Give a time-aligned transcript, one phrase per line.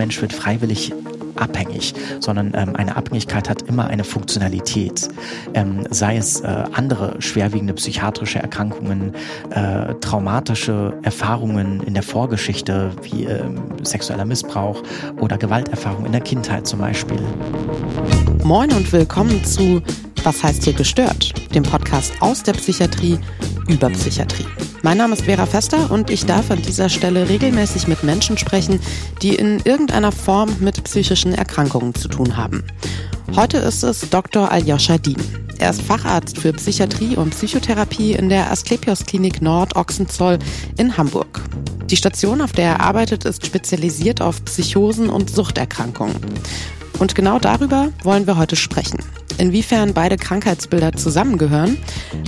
[0.00, 0.94] Mensch wird freiwillig
[1.36, 5.10] abhängig, sondern ähm, eine Abhängigkeit hat immer eine Funktionalität.
[5.52, 9.12] Ähm, sei es äh, andere schwerwiegende psychiatrische Erkrankungen,
[9.50, 13.42] äh, traumatische Erfahrungen in der Vorgeschichte wie äh,
[13.82, 14.82] sexueller Missbrauch
[15.20, 17.20] oder Gewalterfahrung in der Kindheit zum Beispiel.
[18.42, 19.82] Moin und willkommen zu
[20.22, 21.32] Was heißt hier gestört?
[21.54, 23.18] Dem Podcast aus der Psychiatrie
[23.68, 24.44] über Psychiatrie.
[24.82, 28.80] Mein Name ist Vera Fester und ich darf an dieser Stelle regelmäßig mit Menschen sprechen,
[29.22, 32.62] die in irgendeiner Form mit psychischen Erkrankungen zu tun haben.
[33.34, 34.52] Heute ist es Dr.
[34.52, 35.16] Aljoscha Dien.
[35.58, 40.38] Er ist Facharzt für Psychiatrie und Psychotherapie in der Asklepios Klinik Nord Ochsenzoll
[40.76, 41.40] in Hamburg.
[41.86, 46.16] Die Station, auf der er arbeitet, ist spezialisiert auf Psychosen und Suchterkrankungen.
[47.00, 49.02] Und genau darüber wollen wir heute sprechen.
[49.38, 51.78] Inwiefern beide Krankheitsbilder zusammengehören,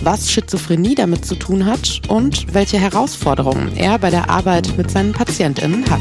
[0.03, 5.13] was Schizophrenie damit zu tun hat und welche Herausforderungen er bei der Arbeit mit seinen
[5.13, 6.01] PatientInnen hat.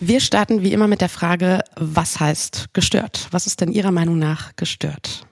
[0.00, 3.28] Wir starten wie immer mit der Frage, was heißt gestört?
[3.30, 5.27] Was ist denn Ihrer Meinung nach gestört?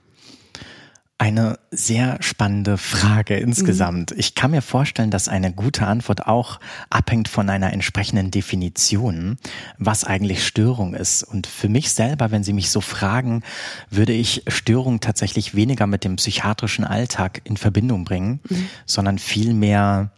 [1.19, 4.11] Eine sehr spannende Frage insgesamt.
[4.11, 4.19] Mhm.
[4.19, 6.59] Ich kann mir vorstellen, dass eine gute Antwort auch
[6.91, 9.37] abhängt von einer entsprechenden Definition,
[9.79, 11.23] was eigentlich Störung ist.
[11.23, 13.41] Und für mich selber, wenn Sie mich so fragen,
[13.89, 18.69] würde ich Störung tatsächlich weniger mit dem psychiatrischen Alltag in Verbindung bringen, mhm.
[18.85, 20.11] sondern vielmehr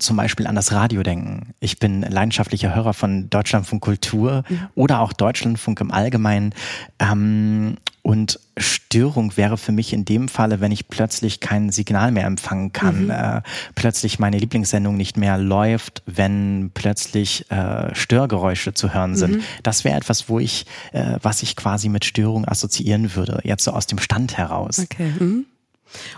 [0.00, 1.54] zum Beispiel an das Radio denken.
[1.60, 4.68] Ich bin leidenschaftlicher Hörer von Deutschlandfunk Kultur mhm.
[4.74, 6.54] oder auch Deutschlandfunk im Allgemeinen.
[6.98, 12.26] Ähm, und Störung wäre für mich in dem Falle, wenn ich plötzlich kein Signal mehr
[12.26, 13.10] empfangen kann, mhm.
[13.10, 13.42] äh,
[13.74, 19.36] plötzlich meine Lieblingssendung nicht mehr läuft, wenn plötzlich äh, Störgeräusche zu hören sind.
[19.36, 19.42] Mhm.
[19.62, 23.72] Das wäre etwas, wo ich, äh, was ich quasi mit Störung assoziieren würde, jetzt so
[23.72, 24.78] aus dem Stand heraus.
[24.78, 25.12] Okay.
[25.18, 25.46] Mhm.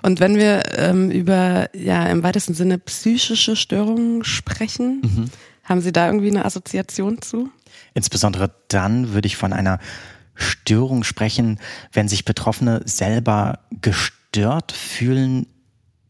[0.03, 5.31] Und wenn wir ähm, über ja im weitesten Sinne psychische Störungen sprechen, mhm.
[5.64, 7.51] haben Sie da irgendwie eine Assoziation zu?
[7.95, 9.79] Insbesondere dann würde ich von einer
[10.35, 11.58] Störung sprechen,
[11.92, 15.46] wenn sich Betroffene selber gestört fühlen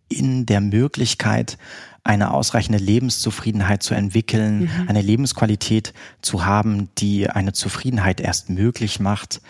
[0.09, 1.59] in der Möglichkeit,
[2.04, 4.88] eine ausreichende Lebenszufriedenheit zu entwickeln, mhm.
[4.88, 9.41] eine Lebensqualität zu haben, die eine Zufriedenheit erst möglich macht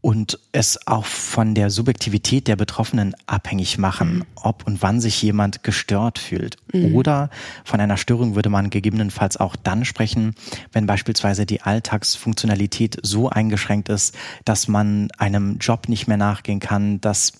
[0.00, 4.24] und es auch von der Subjektivität der Betroffenen abhängig machen, mhm.
[4.36, 6.56] ob und wann sich jemand gestört fühlt.
[6.72, 6.94] Mhm.
[6.94, 7.30] Oder
[7.64, 10.34] von einer Störung würde man gegebenenfalls auch dann sprechen,
[10.72, 17.00] wenn beispielsweise die Alltagsfunktionalität so eingeschränkt ist, dass man einem Job nicht mehr nachgehen kann,
[17.00, 17.32] dass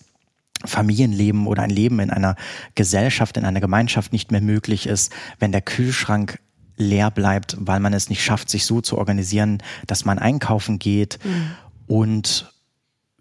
[0.65, 2.35] Familienleben oder ein Leben in einer
[2.75, 6.41] Gesellschaft, in einer Gemeinschaft nicht mehr möglich ist, wenn der Kühlschrank
[6.77, 11.21] leer bleibt, weil man es nicht schafft, sich so zu organisieren, dass man einkaufen geht.
[11.25, 11.53] Mhm
[11.89, 12.53] und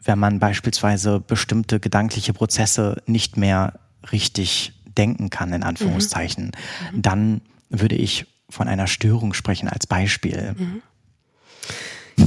[0.04, 3.80] wenn man beispielsweise bestimmte gedankliche Prozesse nicht mehr
[4.12, 6.52] richtig denken kann, in Anführungszeichen,
[6.94, 7.02] mhm.
[7.02, 10.56] dann würde ich von einer Störung sprechen als Beispiel.
[10.58, 10.82] Mhm.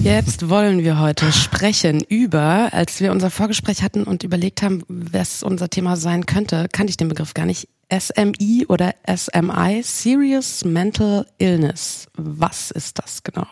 [0.02, 5.42] Jetzt wollen wir heute sprechen über, als wir unser Vorgespräch hatten und überlegt haben, was
[5.42, 7.68] unser Thema sein könnte, kannte ich den Begriff gar nicht.
[7.92, 12.06] SMI oder SMI, Serious Mental Illness.
[12.14, 13.48] Was ist das genau?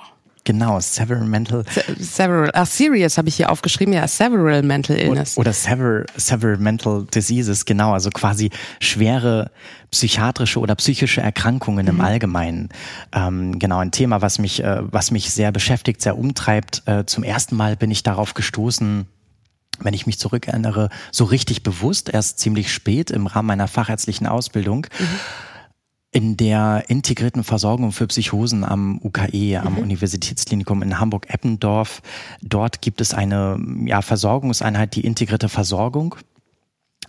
[0.48, 1.62] Genau, several mental.
[1.98, 5.36] several, ah, serious habe ich hier aufgeschrieben, ja, several mental illness.
[5.36, 8.48] Oder several, several mental diseases, genau, also quasi
[8.80, 9.50] schwere
[9.90, 11.90] psychiatrische oder psychische Erkrankungen mhm.
[11.90, 12.70] im Allgemeinen.
[13.12, 16.82] Ähm, genau, ein Thema, was mich, äh, was mich sehr beschäftigt, sehr umtreibt.
[16.86, 19.04] Äh, zum ersten Mal bin ich darauf gestoßen,
[19.80, 24.86] wenn ich mich zurückerinnere, so richtig bewusst, erst ziemlich spät im Rahmen meiner fachärztlichen Ausbildung.
[24.98, 25.20] Mhm
[26.10, 29.78] in der integrierten Versorgung für Psychosen am UKE, am mhm.
[29.80, 32.00] Universitätsklinikum in Hamburg-Eppendorf.
[32.40, 36.16] Dort gibt es eine ja, Versorgungseinheit, die integrierte Versorgung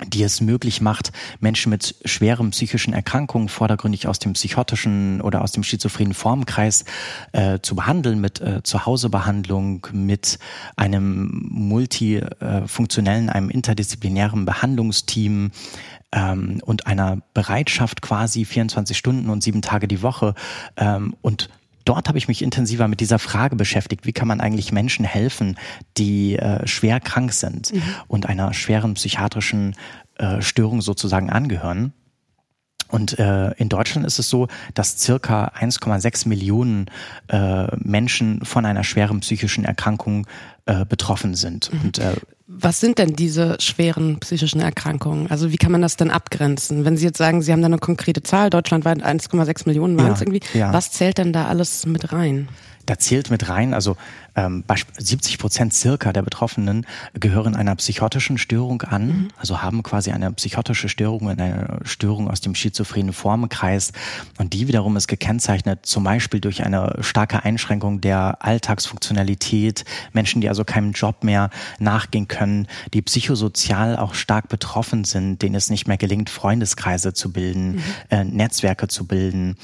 [0.08, 5.52] die es möglich macht, Menschen mit schweren psychischen Erkrankungen vordergründig aus dem psychotischen oder aus
[5.52, 6.86] dem schizophrenen Formkreis
[7.34, 10.40] äh, zu behandeln, mit äh, Zuhausebehandlung, mit
[10.76, 15.52] einem multifunktionellen, einem interdisziplinären Behandlungsteam,
[16.12, 20.34] ähm, und einer Bereitschaft quasi 24 Stunden und sieben Tage die Woche.
[20.78, 21.50] Ähm, und
[21.86, 25.58] dort habe ich mich intensiver mit dieser Frage beschäftigt, wie kann man eigentlich Menschen helfen,
[25.98, 27.82] die äh, schwer krank sind mhm.
[28.08, 29.76] und einer schweren psychiatrischen
[30.16, 31.94] äh, Störung sozusagen angehören.
[32.90, 36.88] Und äh, in Deutschland ist es so, dass circa 1,6 Millionen
[37.28, 40.26] äh, Menschen von einer schweren psychischen Erkrankung
[40.66, 41.72] äh, betroffen sind.
[41.72, 41.82] Mhm.
[41.82, 42.16] Und, äh,
[42.52, 45.30] Was sind denn diese schweren psychischen Erkrankungen?
[45.30, 46.84] Also wie kann man das denn abgrenzen?
[46.84, 50.20] Wenn Sie jetzt sagen, Sie haben da eine konkrete Zahl, deutschlandweit 1,6 Millionen waren es
[50.20, 50.74] ja, irgendwie, ja.
[50.74, 52.50] was zählt denn da alles mit rein?
[52.90, 53.98] Da zählt mit rein, also
[54.36, 54.64] ähm,
[54.98, 59.28] 70 Prozent circa der Betroffenen gehören einer psychotischen Störung an, mhm.
[59.38, 63.92] also haben quasi eine psychotische Störung, eine Störung aus dem schizophrenen Formenkreis.
[64.38, 70.50] Und die wiederum ist gekennzeichnet zum Beispiel durch eine starke Einschränkung der Alltagsfunktionalität, Menschen, die
[70.50, 75.88] also keinem Job mehr nachgehen können, die psychosozial auch stark betroffen sind, denen es nicht
[75.88, 77.84] mehr gelingt, Freundeskreise zu bilden, mhm.
[78.10, 79.58] äh, Netzwerke zu bilden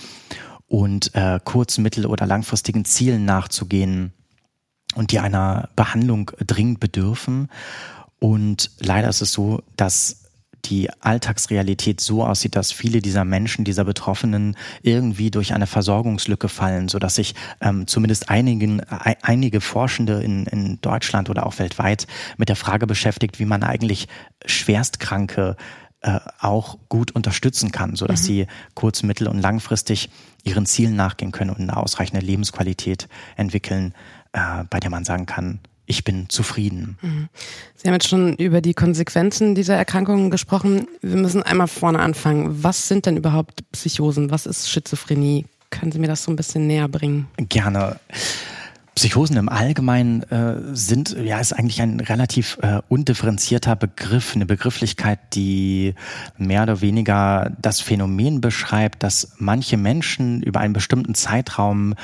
[0.76, 4.12] und äh, kurz-, mittel- oder langfristigen Zielen nachzugehen
[4.96, 7.48] und die einer Behandlung dringend bedürfen.
[8.20, 10.24] Und leider ist es so, dass
[10.66, 16.90] die Alltagsrealität so aussieht, dass viele dieser Menschen, dieser Betroffenen irgendwie durch eine Versorgungslücke fallen,
[16.90, 22.06] so dass sich ähm, zumindest einigen, e einige Forschende in, in Deutschland oder auch weltweit
[22.36, 24.10] mit der Frage beschäftigt, wie man eigentlich
[24.46, 25.56] Schwerstkranke
[26.06, 28.26] äh, auch gut unterstützen kann, so dass mhm.
[28.26, 30.12] sie kurz-, mittel- und langfristig
[30.44, 33.08] ihren Zielen nachgehen können und eine ausreichende Lebensqualität
[33.38, 33.96] entwickeln,
[34.32, 37.00] äh, bei der man sagen kann, ich bin zufrieden.
[37.02, 37.30] Mhm.
[37.76, 40.88] Sie haben jetzt schon über die Konsequenzen dieser Erkrankungen gesprochen.
[41.02, 42.64] Wir müssen einmal vorne anfangen.
[42.64, 44.30] Was sind denn überhaupt Psychosen?
[44.30, 45.46] Was ist Schizophrenie?
[45.72, 47.28] Können Sie mir das so ein bisschen näher bringen?
[47.38, 48.00] Gerne.
[48.96, 55.20] Psychosen im Allgemeinen äh, sind, ja, ist eigentlich ein relativ äh, undifferenzierter Begriff, eine Begrifflichkeit,
[55.34, 55.96] die
[56.38, 61.96] mehr oder weniger das Phänomen beschreibt, dass manche Menschen über einen bestimmten Zeitraum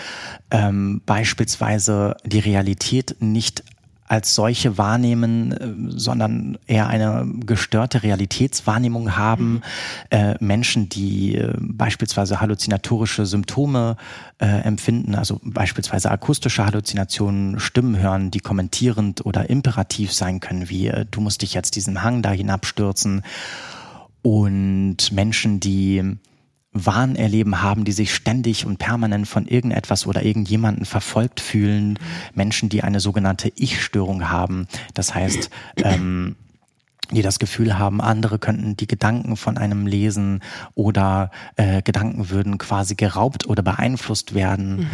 [0.51, 3.63] ähm, beispielsweise die Realität nicht
[4.11, 9.53] als solche wahrnehmen, äh, sondern eher eine gestörte Realitätswahrnehmung haben.
[9.53, 9.61] Mhm.
[10.09, 13.95] Äh, Menschen, die äh, beispielsweise halluzinatorische Symptome
[14.39, 20.91] äh, empfinden, also beispielsweise akustische Halluzinationen, Stimmen hören, die kommentierend oder imperativ sein können, wie
[21.09, 23.21] du musst dich jetzt diesen Hang da hinabstürzen.
[24.23, 26.17] Und Menschen, die
[26.73, 31.99] Wahn erleben haben, die sich ständig und permanent von irgendetwas oder irgendjemanden verfolgt fühlen,
[32.33, 36.35] Menschen, die eine sogenannte Ich-Störung haben, das heißt, ähm,
[37.11, 40.41] die das Gefühl haben, andere könnten die Gedanken von einem lesen
[40.75, 44.77] oder äh, Gedanken würden quasi geraubt oder beeinflusst werden.
[44.77, 44.89] Mhm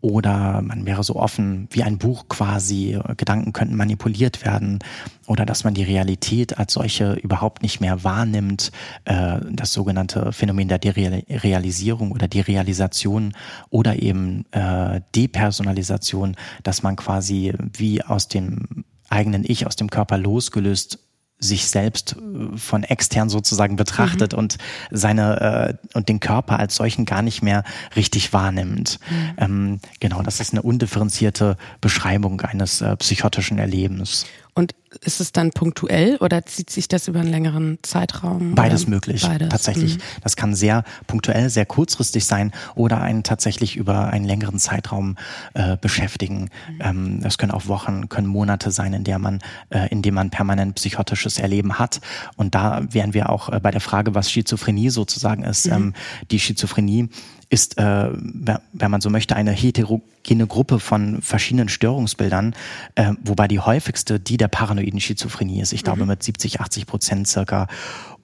[0.00, 4.78] oder man wäre so offen wie ein Buch quasi, Gedanken könnten manipuliert werden
[5.26, 8.72] oder dass man die Realität als solche überhaupt nicht mehr wahrnimmt,
[9.04, 13.32] äh, das sogenannte Phänomen der Derealisierung oder Derealisation
[13.70, 20.18] oder eben äh, Depersonalisation, dass man quasi wie aus dem eigenen Ich, aus dem Körper
[20.18, 20.98] losgelöst
[21.38, 24.38] sich selbst äh, von extern sozusagen betrachtet mhm.
[24.38, 24.58] und
[24.90, 28.98] seine äh, und den Körper als solchen gar nicht mehr richtig wahrnimmt.
[29.08, 29.34] Mhm.
[29.36, 34.26] Ähm, genau, das ist eine undifferenzierte Beschreibung eines äh, psychotischen Erlebens.
[34.56, 38.54] Und ist es dann punktuell oder zieht sich das über einen längeren Zeitraum?
[38.54, 39.50] Beides möglich, Beides.
[39.50, 39.98] tatsächlich.
[39.98, 40.02] Mhm.
[40.22, 45.16] Das kann sehr punktuell, sehr kurzfristig sein oder einen tatsächlich über einen längeren Zeitraum
[45.52, 46.48] äh, beschäftigen.
[46.70, 46.80] Mhm.
[46.80, 50.30] Ähm, das können auch Wochen, können Monate sein, in der man, äh, in dem man
[50.30, 52.00] permanent psychotisches Erleben hat.
[52.36, 55.66] Und da wären wir auch äh, bei der Frage, was Schizophrenie sozusagen ist.
[55.66, 55.72] Mhm.
[55.72, 55.94] Ähm,
[56.30, 57.10] die Schizophrenie
[57.48, 62.54] ist, äh, wenn man so möchte, eine heterogene Gruppe von verschiedenen Störungsbildern,
[62.94, 65.72] äh, wobei die häufigste die der paranoiden Schizophrenie ist.
[65.72, 66.08] Ich glaube mhm.
[66.08, 67.68] mit 70, 80 Prozent circa.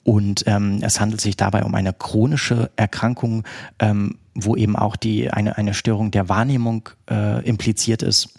[0.05, 3.45] Und ähm, es handelt sich dabei um eine chronische Erkrankung,
[3.79, 8.31] ähm, wo eben auch die eine eine Störung der Wahrnehmung äh, impliziert ist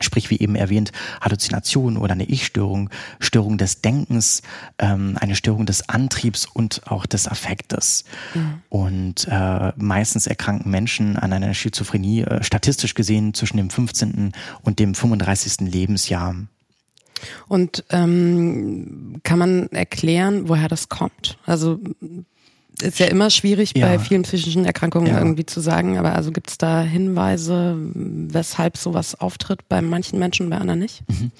[0.00, 4.42] Sprich, wie eben erwähnt, Halluzination oder eine Ich-Störung, Störung des Denkens,
[4.78, 8.04] ähm, eine Störung des Antriebs und auch des Affektes.
[8.34, 8.62] Mhm.
[8.68, 14.32] Und äh, meistens erkranken Menschen an einer Schizophrenie äh, statistisch gesehen zwischen dem 15.
[14.62, 15.72] und dem 35.
[15.72, 16.34] Lebensjahr.
[17.48, 21.38] Und ähm, kann man erklären, woher das kommt?
[21.46, 21.80] Also
[22.82, 23.86] ist ja immer schwierig ja.
[23.86, 25.18] bei vielen psychischen Erkrankungen ja.
[25.18, 30.50] irgendwie zu sagen, aber also gibt es da Hinweise, weshalb sowas auftritt bei manchen Menschen,
[30.50, 31.02] bei anderen nicht?
[31.08, 31.30] Mhm.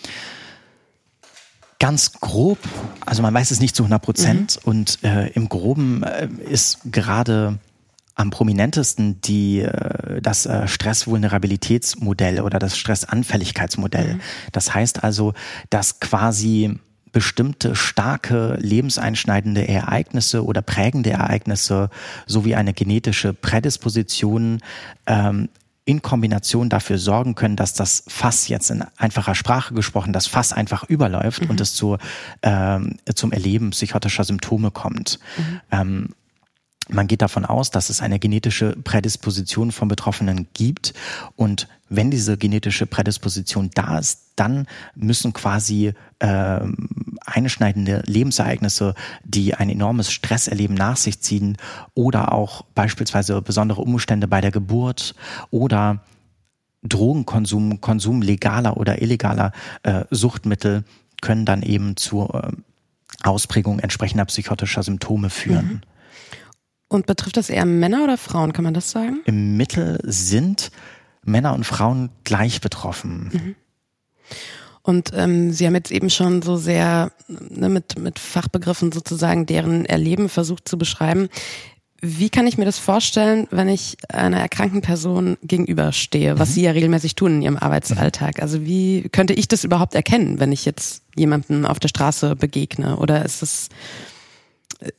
[1.80, 2.58] Ganz grob,
[3.04, 4.70] also man weiß es nicht zu 100 Prozent mhm.
[4.70, 7.58] und äh, im Groben äh, ist gerade
[8.14, 14.14] am prominentesten die, äh, das äh, Stressvulnerabilitätsmodell oder das Stressanfälligkeitsmodell.
[14.14, 14.20] Mhm.
[14.52, 15.34] Das heißt also,
[15.70, 16.78] dass quasi
[17.14, 21.88] bestimmte starke lebenseinschneidende Ereignisse oder prägende Ereignisse
[22.26, 24.60] sowie eine genetische Prädisposition
[25.06, 25.48] ähm,
[25.86, 30.52] in Kombination dafür sorgen können, dass das Fass jetzt in einfacher Sprache gesprochen, das Fass
[30.52, 31.50] einfach überläuft mhm.
[31.50, 31.98] und es zu,
[32.42, 35.20] ähm, zum Erleben psychotischer Symptome kommt.
[35.36, 35.60] Mhm.
[35.70, 36.08] Ähm,
[36.88, 40.92] man geht davon aus, dass es eine genetische Prädisposition von Betroffenen gibt.
[41.34, 46.60] Und wenn diese genetische Prädisposition da ist, dann müssen quasi äh,
[47.24, 51.56] einschneidende Lebensereignisse, die ein enormes Stresserleben nach sich ziehen
[51.94, 55.14] oder auch beispielsweise besondere Umstände bei der Geburt
[55.50, 56.02] oder
[56.82, 59.52] Drogenkonsum, Konsum legaler oder illegaler
[59.84, 60.84] äh, Suchtmittel
[61.22, 62.52] können dann eben zur äh,
[63.22, 65.66] Ausprägung entsprechender psychotischer Symptome führen.
[65.66, 65.80] Mhm.
[66.94, 69.18] Und betrifft das eher Männer oder Frauen, kann man das sagen?
[69.24, 70.70] Im Mittel sind
[71.24, 73.30] Männer und Frauen gleich betroffen.
[73.32, 73.54] Mhm.
[74.82, 79.86] Und ähm, Sie haben jetzt eben schon so sehr ne, mit, mit Fachbegriffen sozusagen deren
[79.86, 81.30] Erleben versucht zu beschreiben.
[82.00, 86.52] Wie kann ich mir das vorstellen, wenn ich einer erkrankten Person gegenüberstehe, was mhm.
[86.52, 88.40] Sie ja regelmäßig tun in Ihrem Arbeitsalltag?
[88.40, 92.98] Also wie könnte ich das überhaupt erkennen, wenn ich jetzt jemanden auf der Straße begegne?
[92.98, 93.68] Oder ist es,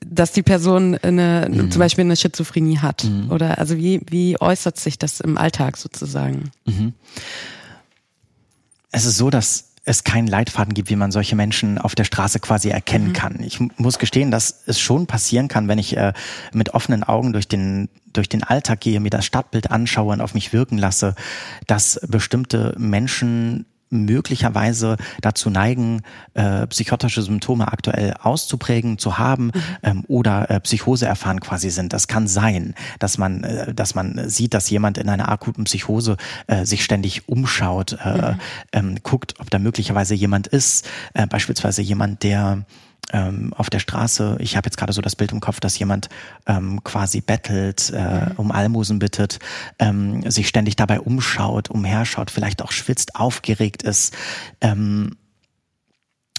[0.06, 1.72] dass die Person eine, mhm.
[1.72, 3.04] zum Beispiel eine Schizophrenie hat?
[3.04, 3.32] Mhm.
[3.32, 6.51] Oder also wie, wie äußert sich das im Alltag sozusagen?
[6.65, 6.94] Mhm.
[8.92, 12.39] Es ist so, dass es keinen Leitfaden gibt, wie man solche Menschen auf der Straße
[12.39, 13.13] quasi erkennen mhm.
[13.13, 13.44] kann.
[13.44, 16.13] Ich muss gestehen, dass es schon passieren kann, wenn ich äh,
[16.54, 20.34] mit offenen Augen durch den durch den Alltag gehe, mir das Stadtbild anschaue und auf
[20.34, 21.15] mich wirken lasse,
[21.68, 23.65] dass bestimmte Menschen
[24.04, 26.02] möglicherweise dazu neigen,
[26.34, 29.52] äh, psychotische Symptome aktuell auszuprägen, zu haben mhm.
[29.84, 31.94] ähm, oder äh, Psychose erfahren quasi sind.
[31.94, 36.18] Das kann sein, dass man, äh, dass man sieht, dass jemand in einer akuten Psychose
[36.48, 38.40] äh, sich ständig umschaut, äh, mhm.
[38.74, 42.66] ähm, guckt, ob da möglicherweise jemand ist, äh, beispielsweise jemand, der
[43.13, 46.09] ähm, auf der Straße, ich habe jetzt gerade so das Bild im Kopf, dass jemand
[46.47, 48.31] ähm, quasi bettelt, äh, mhm.
[48.38, 49.39] um Almosen bittet,
[49.79, 54.15] ähm, sich ständig dabei umschaut, umherschaut, vielleicht auch schwitzt, aufgeregt ist.
[54.62, 55.17] Ähm,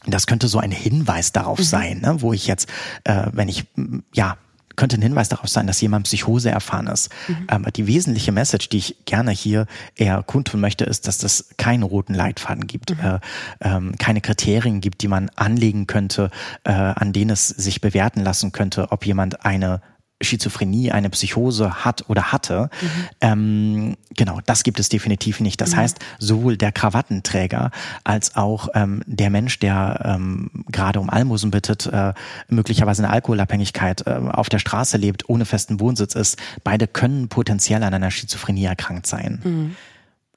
[0.06, 1.64] das könnte so ein Hinweis darauf mhm.
[1.64, 2.68] sein, ne, wo ich jetzt,
[3.04, 3.66] äh, wenn ich
[4.14, 4.36] ja
[4.76, 7.10] könnte ein Hinweis darauf sein, dass jemand Psychose erfahren ist.
[7.28, 7.44] Mhm.
[7.48, 11.82] Aber die wesentliche Message, die ich gerne hier eher kundtun möchte, ist, dass es keinen
[11.82, 13.04] roten Leitfaden gibt, mhm.
[13.04, 13.18] äh,
[13.60, 16.30] ähm, keine Kriterien gibt, die man anlegen könnte,
[16.64, 19.80] äh, an denen es sich bewerten lassen könnte, ob jemand eine
[20.22, 22.70] Schizophrenie, eine Psychose hat oder hatte.
[22.80, 22.88] Mhm.
[23.20, 25.60] Ähm, genau, das gibt es definitiv nicht.
[25.60, 25.76] Das mhm.
[25.76, 27.70] heißt, sowohl der Krawattenträger
[28.02, 32.14] als auch ähm, der Mensch, der ähm, gerade um Almosen bittet, äh,
[32.48, 37.82] möglicherweise eine Alkoholabhängigkeit äh, auf der Straße lebt, ohne festen Wohnsitz ist, beide können potenziell
[37.82, 39.40] an einer Schizophrenie erkrankt sein.
[39.44, 39.76] Mhm.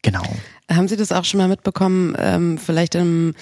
[0.02, 0.24] Genau.
[0.70, 3.34] Haben Sie das auch schon mal mitbekommen, ähm, vielleicht im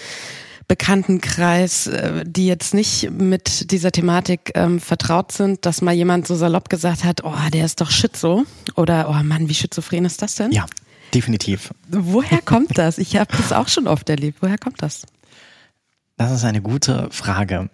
[0.68, 6.36] Bekanntenkreis, äh, die jetzt nicht mit dieser Thematik ähm, vertraut sind, dass mal jemand so
[6.36, 8.44] salopp gesagt hat, oh, der ist doch Schizo
[8.76, 10.52] oder oh Mann, wie schizophren ist das denn?
[10.52, 10.66] Ja,
[11.14, 11.74] definitiv.
[11.90, 12.98] Woher kommt das?
[12.98, 14.40] Ich habe das auch schon oft erlebt.
[14.42, 15.06] Woher kommt das?
[16.18, 17.70] Das ist eine gute Frage.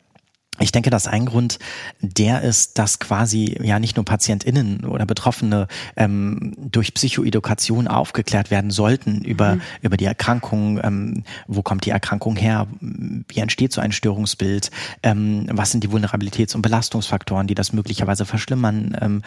[0.59, 1.57] Ich denke, dass ein Grund
[1.99, 8.69] der ist, dass quasi ja nicht nur PatientInnen oder Betroffene ähm, durch Psychoedukation aufgeklärt werden
[8.69, 9.61] sollten über, mhm.
[9.81, 14.69] über die Erkrankung, ähm, wo kommt die Erkrankung her, wie entsteht so ein Störungsbild,
[15.01, 19.21] ähm, was sind die Vulnerabilitäts- und Belastungsfaktoren, die das möglicherweise verschlimmern, ähm,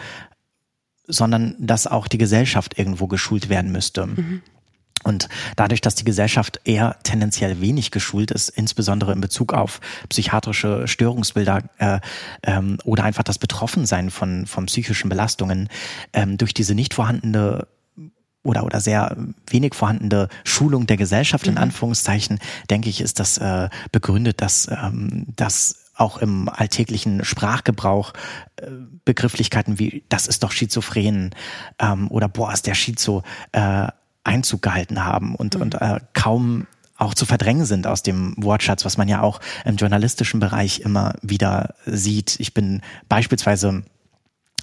[1.07, 4.07] sondern dass auch die Gesellschaft irgendwo geschult werden müsste.
[4.07, 4.41] Mhm.
[5.03, 10.87] Und dadurch, dass die Gesellschaft eher tendenziell wenig geschult ist, insbesondere in Bezug auf psychiatrische
[10.87, 11.99] Störungsbilder äh,
[12.43, 15.69] ähm, oder einfach das Betroffensein von, von psychischen Belastungen,
[16.13, 17.67] ähm, durch diese nicht vorhandene
[18.43, 19.15] oder, oder sehr
[19.49, 21.61] wenig vorhandene Schulung der Gesellschaft in mhm.
[21.61, 22.39] Anführungszeichen,
[22.69, 28.13] denke ich, ist das äh, begründet, dass ähm, dass auch im alltäglichen Sprachgebrauch
[28.57, 28.67] äh,
[29.03, 31.33] Begrifflichkeiten wie das ist doch schizophren
[31.79, 33.87] ähm, oder boah ist der Schizo äh,
[34.27, 35.61] Einzug gehalten haben und, mhm.
[35.61, 36.67] und äh, kaum
[36.97, 41.13] auch zu verdrängen sind aus dem Wortschatz, was man ja auch im journalistischen Bereich immer
[41.21, 42.39] wieder sieht.
[42.39, 43.83] Ich bin beispielsweise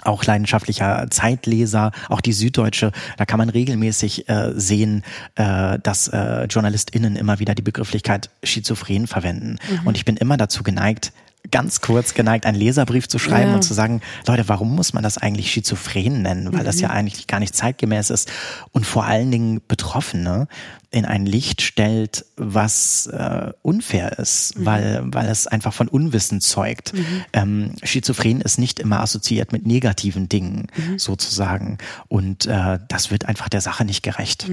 [0.03, 5.03] auch leidenschaftlicher Zeitleser, auch die Süddeutsche, da kann man regelmäßig äh, sehen,
[5.35, 9.57] äh, dass äh, JournalistInnen immer wieder die Begrifflichkeit schizophren verwenden.
[9.69, 9.87] Mhm.
[9.87, 11.11] Und ich bin immer dazu geneigt,
[11.51, 13.55] ganz kurz geneigt, einen Leserbrief zu schreiben ja.
[13.55, 16.53] und zu sagen, Leute, warum muss man das eigentlich schizophren nennen?
[16.53, 16.65] Weil mhm.
[16.65, 18.31] das ja eigentlich gar nicht zeitgemäß ist
[18.71, 20.47] und vor allen Dingen Betroffene
[20.91, 24.65] in ein Licht stellt, was äh, unfair ist, mhm.
[24.65, 26.93] weil, weil es einfach von Unwissen zeugt.
[26.93, 27.25] Mhm.
[27.33, 30.97] Ähm, Schizophren ist nicht immer assoziiert mit negativen Dingen, mhm.
[30.97, 31.79] sozusagen.
[32.07, 34.47] Und äh, das wird einfach der Sache nicht gerecht.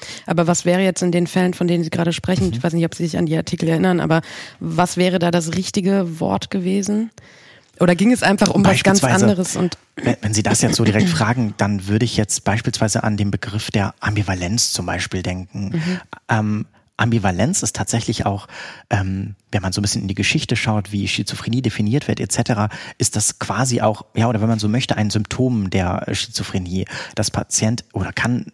[0.00, 0.22] Mhm.
[0.26, 2.52] Aber was wäre jetzt in den Fällen, von denen Sie gerade sprechen, mhm.
[2.52, 4.22] ich weiß nicht, ob Sie sich an die Artikel erinnern, aber
[4.60, 7.10] was wäre da das richtige Wort gewesen?
[7.80, 9.56] Oder ging es einfach um was ganz anderes?
[9.56, 13.16] Und wenn, wenn Sie das jetzt so direkt fragen, dann würde ich jetzt beispielsweise an
[13.16, 15.70] den Begriff der Ambivalenz zum Beispiel denken.
[15.74, 16.00] Mhm.
[16.28, 16.66] Ähm,
[16.98, 18.48] Ambivalenz ist tatsächlich auch,
[18.90, 22.74] ähm, wenn man so ein bisschen in die Geschichte schaut, wie Schizophrenie definiert wird etc.,
[22.98, 26.86] ist das quasi auch, ja, oder wenn man so möchte, ein Symptom der Schizophrenie.
[27.14, 28.46] Das Patient oder kann,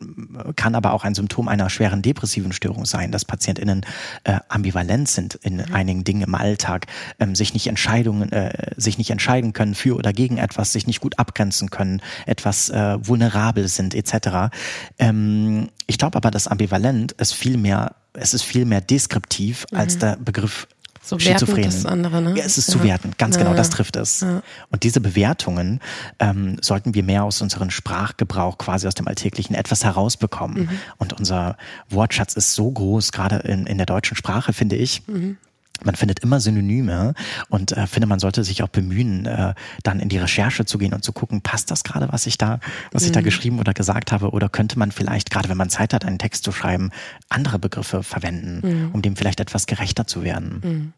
[0.57, 3.87] kann aber auch ein Symptom einer schweren depressiven Störung sein, dass PatientInnen
[4.25, 5.75] äh, ambivalent sind in mhm.
[5.75, 6.87] einigen Dingen im Alltag,
[7.19, 11.01] ähm, sich nicht Entscheidungen, äh, sich nicht entscheiden können für oder gegen etwas, sich nicht
[11.01, 14.55] gut abgrenzen können, etwas äh, vulnerabel sind etc.
[14.99, 19.79] Ähm, ich glaube aber, dass ambivalent ist viel mehr es ist viel mehr deskriptiv mhm.
[19.79, 20.67] als der Begriff
[21.03, 21.65] so Schizophren.
[21.65, 22.35] Das andere, ne?
[22.37, 22.73] Ja, es ist ja.
[22.73, 24.23] zu werten, ganz ja, genau, das trifft es.
[24.23, 25.81] Und diese Bewertungen
[26.19, 30.63] ähm, sollten wir mehr aus unserem Sprachgebrauch, quasi aus dem Alltäglichen, etwas herausbekommen.
[30.63, 30.69] Mhm.
[30.97, 31.59] Und unser
[31.91, 35.07] Wortschatz ist so groß, gerade in, in der deutschen Sprache, finde ich.
[35.07, 35.37] Mhm
[35.83, 37.15] man findet immer Synonyme
[37.49, 40.95] und äh, finde, man sollte sich auch bemühen, äh, dann in die Recherche zu gehen
[40.95, 42.61] und zu gucken, passt das gerade, was ich da,
[42.93, 43.07] was mhm.
[43.07, 43.25] ich da mhm.
[43.25, 46.45] geschrieben oder gesagt habe, oder könnte man vielleicht, gerade wenn man Zeit hat, einen Text
[46.45, 46.91] zu schreiben,
[47.29, 48.91] andere Begriffe verwenden, mhm.
[48.93, 50.61] um dem vielleicht etwas gerechter zu werden.
[50.63, 50.93] Mhm.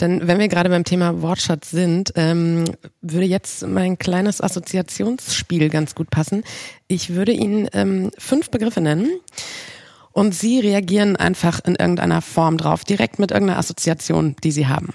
[0.00, 2.64] Denn wenn wir gerade beim Thema Wortschatz sind, ähm,
[3.00, 6.44] würde jetzt mein kleines Assoziationsspiel ganz gut passen.
[6.86, 9.10] Ich würde Ihnen ähm, fünf Begriffe nennen
[10.12, 14.88] und Sie reagieren einfach in irgendeiner Form drauf, direkt mit irgendeiner Assoziation, die Sie haben.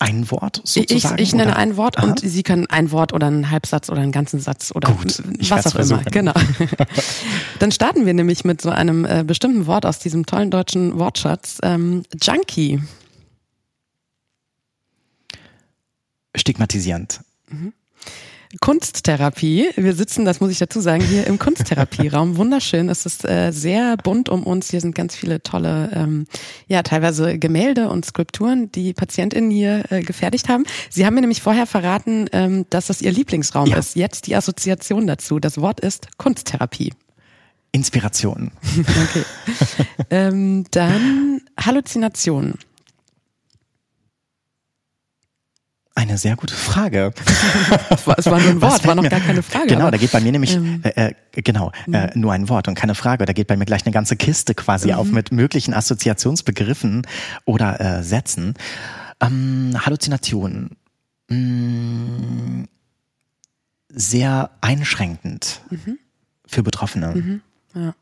[0.00, 1.16] Ein Wort sozusagen?
[1.16, 2.06] Ich, ich nenne ein Wort Aha.
[2.06, 5.66] und Sie können ein Wort oder einen Halbsatz oder einen ganzen Satz oder Gut, was
[5.66, 6.02] auch versuchen.
[6.02, 6.10] immer.
[6.10, 6.34] Genau.
[7.58, 11.58] Dann starten wir nämlich mit so einem äh, bestimmten Wort aus diesem tollen deutschen Wortschatz.
[11.64, 12.80] Ähm, Junkie.
[16.36, 17.20] Stigmatisierend.
[17.48, 17.72] Mhm.
[18.60, 19.68] Kunsttherapie.
[19.76, 22.36] Wir sitzen, das muss ich dazu sagen, hier im Kunsttherapieraum.
[22.38, 22.88] Wunderschön.
[22.88, 24.70] Es ist äh, sehr bunt um uns.
[24.70, 26.26] Hier sind ganz viele tolle, ähm,
[26.66, 30.64] ja, teilweise Gemälde und Skulpturen, die PatientInnen hier äh, gefertigt haben.
[30.88, 33.76] Sie haben mir nämlich vorher verraten, ähm, dass das Ihr Lieblingsraum ja.
[33.76, 33.96] ist.
[33.96, 35.38] Jetzt die Assoziation dazu.
[35.40, 36.92] Das Wort ist Kunsttherapie.
[37.72, 38.50] Inspiration.
[38.78, 39.24] okay.
[40.10, 42.54] ähm, dann Halluzination.
[45.98, 47.12] Eine sehr gute Frage.
[47.90, 49.66] es, war, es war nur ein Wort, war noch mir, gar keine Frage.
[49.66, 52.20] Genau, da geht bei mir nämlich, ähm, äh, äh, genau, äh, mhm.
[52.20, 53.26] nur ein Wort und keine Frage.
[53.26, 54.94] Da geht bei mir gleich eine ganze Kiste quasi mhm.
[54.94, 57.04] auf mit möglichen Assoziationsbegriffen
[57.46, 58.54] oder äh, Sätzen.
[59.20, 60.76] Ähm, Halluzination.
[61.30, 62.68] Mh, mm,
[63.88, 65.98] sehr einschränkend mhm.
[66.46, 67.08] für Betroffene.
[67.16, 67.40] Mhm.
[67.74, 67.94] Ja.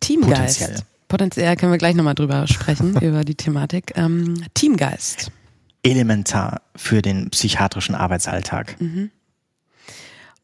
[0.00, 0.60] Teamgeist.
[0.60, 0.82] Potenziell.
[1.08, 3.92] Potenziell können wir gleich nochmal drüber sprechen, über die Thematik.
[3.96, 5.30] Ähm, Teamgeist
[5.90, 8.80] elementar für den psychiatrischen Arbeitsalltag.
[8.80, 9.10] Mhm.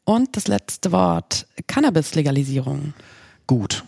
[0.03, 2.93] Und das letzte Wort, Cannabis-Legalisierung.
[3.47, 3.83] Gut.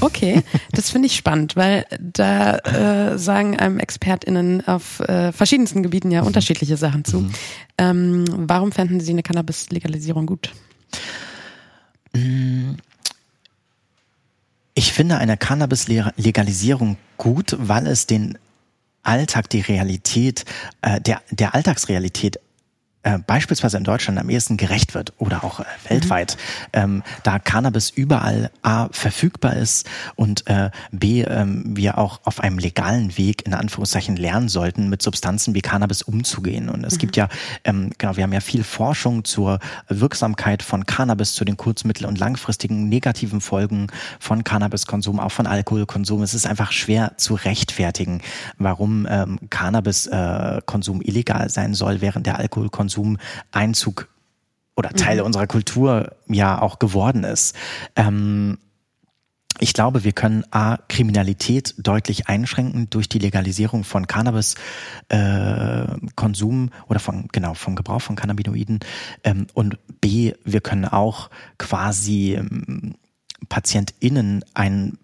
[0.00, 0.42] Okay,
[0.72, 6.20] das finde ich spannend, weil da äh, sagen einem ExpertInnen auf äh, verschiedensten Gebieten ja
[6.20, 6.26] mhm.
[6.26, 7.20] unterschiedliche Sachen zu.
[7.20, 7.32] Mhm.
[7.78, 10.52] Ähm, warum fänden Sie eine Cannabis-Legalisierung gut?
[12.12, 12.74] Mm.
[14.74, 18.36] Ich finde eine Cannabis-Legalisierung gut, weil es den
[19.06, 20.44] Alltag, die Realität,
[20.82, 22.38] äh, der, der Alltagsrealität
[23.06, 26.36] äh, beispielsweise in Deutschland am ehesten gerecht wird oder auch äh, weltweit,
[26.74, 26.80] mhm.
[26.80, 32.58] ähm, da Cannabis überall A verfügbar ist und äh, B ähm, wir auch auf einem
[32.58, 36.68] legalen Weg in Anführungszeichen lernen sollten, mit Substanzen wie Cannabis umzugehen.
[36.68, 36.98] Und es mhm.
[36.98, 37.28] gibt ja,
[37.62, 42.06] ähm, genau, wir haben ja viel Forschung zur Wirksamkeit von Cannabis, zu den kurz-, mittel-
[42.06, 43.86] und langfristigen negativen Folgen
[44.18, 46.22] von Cannabiskonsum, auch von Alkoholkonsum.
[46.22, 48.20] Es ist einfach schwer zu rechtfertigen,
[48.58, 53.18] warum ähm, Cannabiskonsum äh, illegal sein soll, während der Alkoholkonsum Konsum
[53.52, 54.08] Einzug
[54.76, 55.26] oder Teil mhm.
[55.26, 57.56] unserer Kultur ja auch geworden ist.
[57.94, 58.58] Ähm,
[59.58, 67.00] ich glaube, wir können A, Kriminalität deutlich einschränken durch die Legalisierung von Cannabis-Konsum äh, oder
[67.00, 68.80] von, genau, vom Gebrauch von Cannabinoiden.
[69.24, 72.96] Ähm, und B, wir können auch quasi ähm,
[73.48, 74.98] PatientInnen ein,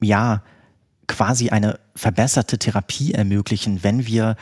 [0.00, 0.42] ja,
[1.06, 4.36] quasi eine verbesserte Therapie ermöglichen, wenn wir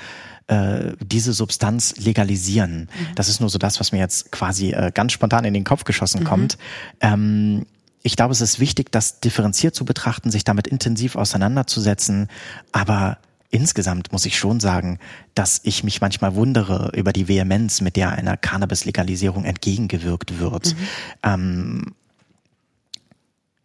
[0.48, 2.80] äh, diese Substanz legalisieren.
[2.80, 3.14] Mhm.
[3.14, 5.84] Das ist nur so das, was mir jetzt quasi äh, ganz spontan in den Kopf
[5.84, 6.24] geschossen mhm.
[6.24, 6.58] kommt.
[7.00, 7.66] Ähm,
[8.02, 12.28] ich glaube, es ist wichtig, das differenziert zu betrachten, sich damit intensiv auseinanderzusetzen,
[12.72, 13.18] aber
[13.50, 14.98] insgesamt muss ich schon sagen,
[15.34, 20.74] dass ich mich manchmal wundere über die Vehemenz, mit der einer Cannabis-Legalisierung entgegengewirkt wird.
[20.74, 20.78] Mhm.
[21.22, 21.94] Ähm,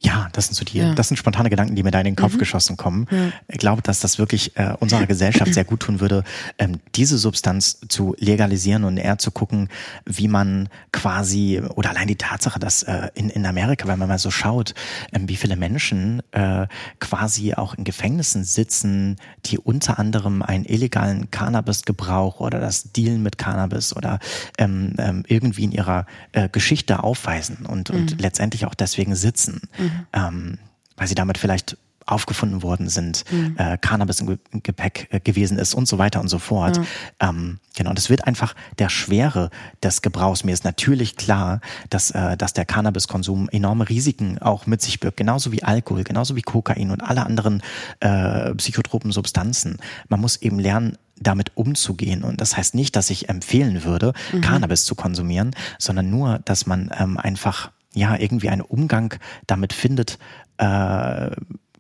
[0.06, 0.94] ja, das sind so die, ja.
[0.94, 2.40] das sind spontane Gedanken, die mir da in den Kopf mhm.
[2.40, 3.08] geschossen kommen.
[3.10, 3.32] Ja.
[3.48, 6.24] Ich glaube, dass das wirklich äh, unserer Gesellschaft sehr gut tun würde,
[6.58, 9.70] ähm, diese Substanz zu legalisieren und eher zu gucken,
[10.06, 14.20] wie man quasi, oder allein die Tatsache, dass äh, in, in Amerika, wenn man mal
[14.20, 14.74] so schaut,
[15.14, 16.68] ähm, wie viele Menschen äh,
[17.00, 23.38] quasi auch in Gefängnissen sitzen, die unter anderem einen illegalen Cannabisgebrauch oder das Dealen mit
[23.38, 24.20] Cannabis oder
[24.58, 28.00] ähm, ähm, irgendwie in ihrer äh, Geschichte aufweisen und, mhm.
[28.00, 29.62] und letztendlich auch deswegen sitzen.
[29.78, 30.58] Mhm ähm,
[30.98, 33.56] weil sie damit vielleicht aufgefunden worden sind, mhm.
[33.58, 36.78] äh, Cannabis im Gepäck äh, gewesen ist und so weiter und so fort.
[36.78, 37.30] Ja.
[37.30, 39.50] Ähm, genau, und es wird einfach der Schwere
[39.82, 40.44] des Gebrauchs.
[40.44, 45.18] Mir ist natürlich klar, dass, äh, dass der Cannabiskonsum enorme Risiken auch mit sich birgt,
[45.18, 47.62] genauso wie Alkohol, genauso wie Kokain und alle anderen
[48.00, 49.78] äh, psychotropen Substanzen.
[50.10, 52.24] Man muss eben lernen, damit umzugehen.
[52.24, 54.42] Und das heißt nicht, dass ich empfehlen würde, mhm.
[54.42, 59.16] Cannabis zu konsumieren, sondern nur, dass man ähm, einfach ja irgendwie einen Umgang
[59.48, 60.18] damit findet,
[60.58, 61.32] äh,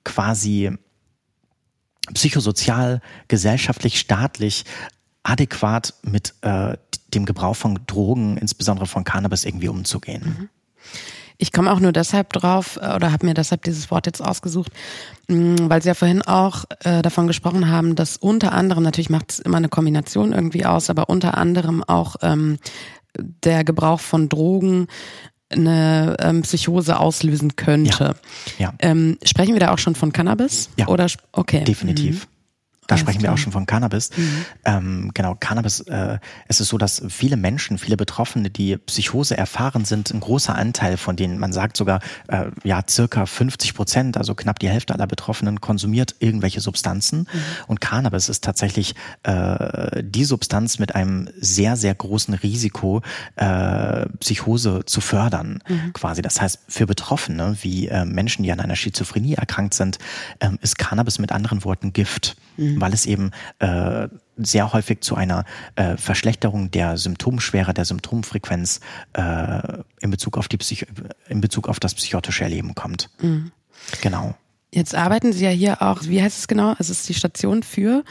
[0.03, 0.71] quasi
[2.13, 4.65] psychosozial, gesellschaftlich, staatlich
[5.23, 6.77] adäquat mit äh,
[7.13, 10.23] dem Gebrauch von Drogen, insbesondere von Cannabis, irgendwie umzugehen.
[10.25, 10.49] Mhm.
[11.37, 14.71] Ich komme auch nur deshalb drauf äh, oder habe mir deshalb dieses Wort jetzt ausgesucht,
[15.27, 19.31] mm, weil Sie ja vorhin auch äh, davon gesprochen haben, dass unter anderem, natürlich macht
[19.31, 22.57] es immer eine Kombination irgendwie aus, aber unter anderem auch ähm,
[23.17, 24.87] der Gebrauch von Drogen
[25.53, 28.15] eine ähm, Psychose auslösen könnte.
[28.57, 28.67] Ja.
[28.67, 28.73] ja.
[28.79, 30.69] Ähm, sprechen wir da auch schon von Cannabis?
[30.77, 30.87] Ja.
[30.87, 31.63] Oder okay.
[31.63, 32.25] Definitiv.
[32.25, 32.32] Mhm.
[32.87, 34.09] Da sprechen wir auch schon von Cannabis.
[34.15, 34.45] Mhm.
[34.65, 39.85] Ähm, genau, Cannabis, äh, es ist so, dass viele Menschen, viele Betroffene, die Psychose erfahren
[39.85, 44.35] sind, ein großer Anteil von denen, man sagt sogar, äh, ja, circa 50 Prozent, also
[44.35, 47.19] knapp die Hälfte aller Betroffenen konsumiert irgendwelche Substanzen.
[47.19, 47.27] Mhm.
[47.67, 53.01] Und Cannabis ist tatsächlich äh, die Substanz mit einem sehr, sehr großen Risiko,
[53.37, 55.93] äh, Psychose zu fördern, mhm.
[55.93, 56.21] quasi.
[56.21, 59.99] Das heißt, für Betroffene, wie äh, Menschen, die an einer Schizophrenie erkrankt sind,
[60.39, 62.35] äh, ist Cannabis mit anderen Worten Gift.
[62.57, 62.81] Mhm mhm.
[62.81, 64.07] weil es eben äh,
[64.37, 68.79] sehr häufig zu einer äh, Verschlechterung der Symptomschwere, der Symptomfrequenz
[69.13, 69.59] äh,
[70.01, 70.87] in Bezug auf die Psych
[71.27, 73.09] in Bezug auf das psychotische Erleben kommt.
[73.21, 73.51] Mhm.
[74.01, 74.35] Genau.
[74.71, 76.75] Jetzt arbeiten Sie ja hier auch, wie heißt es genau?
[76.79, 78.03] Es ist die Station für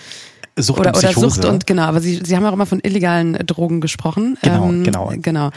[0.57, 3.35] Sucht oder, und oder Sucht und genau, aber Sie, Sie haben auch immer von illegalen
[3.47, 4.37] Drogen gesprochen.
[4.43, 5.13] Genau, ähm, genau.
[5.17, 5.51] Genau.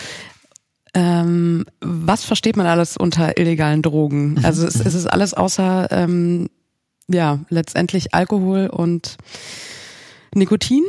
[0.95, 4.35] Ähm, was versteht man alles unter illegalen Drogen?
[4.35, 4.45] Mhm.
[4.45, 6.49] Also es, es ist alles außer ähm,
[7.07, 9.17] ja, letztendlich Alkohol und
[10.33, 10.83] Nikotin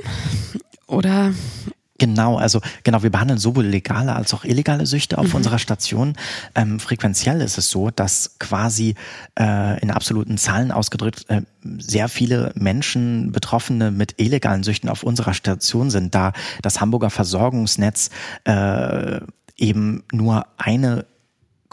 [0.87, 1.33] oder
[1.99, 5.37] Genau, also genau, wir behandeln sowohl legale als auch illegale Süchte auf mhm.
[5.37, 6.15] unserer Station.
[6.55, 8.95] Ähm, frequenziell ist es so, dass quasi
[9.39, 11.43] äh, in absoluten Zahlen ausgedrückt äh,
[11.79, 18.11] sehr viele Menschen, Betroffene mit illegalen Süchten auf unserer Station sind, da das Hamburger Versorgungsnetz
[18.45, 19.21] äh,
[19.57, 21.07] eben nur eine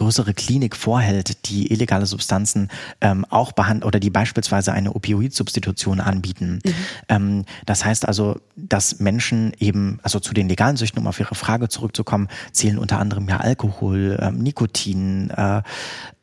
[0.03, 2.67] größere Klinik vorhält, die illegale Substanzen
[2.99, 6.59] ähm, auch behandeln oder die beispielsweise eine Opioidsubstitution anbieten.
[6.65, 6.73] Mhm.
[7.07, 11.35] Ähm, das heißt also, dass Menschen eben, also zu den legalen Süchten, um auf Ihre
[11.35, 15.61] Frage zurückzukommen, zählen unter anderem ja Alkohol, ähm, Nikotin, äh,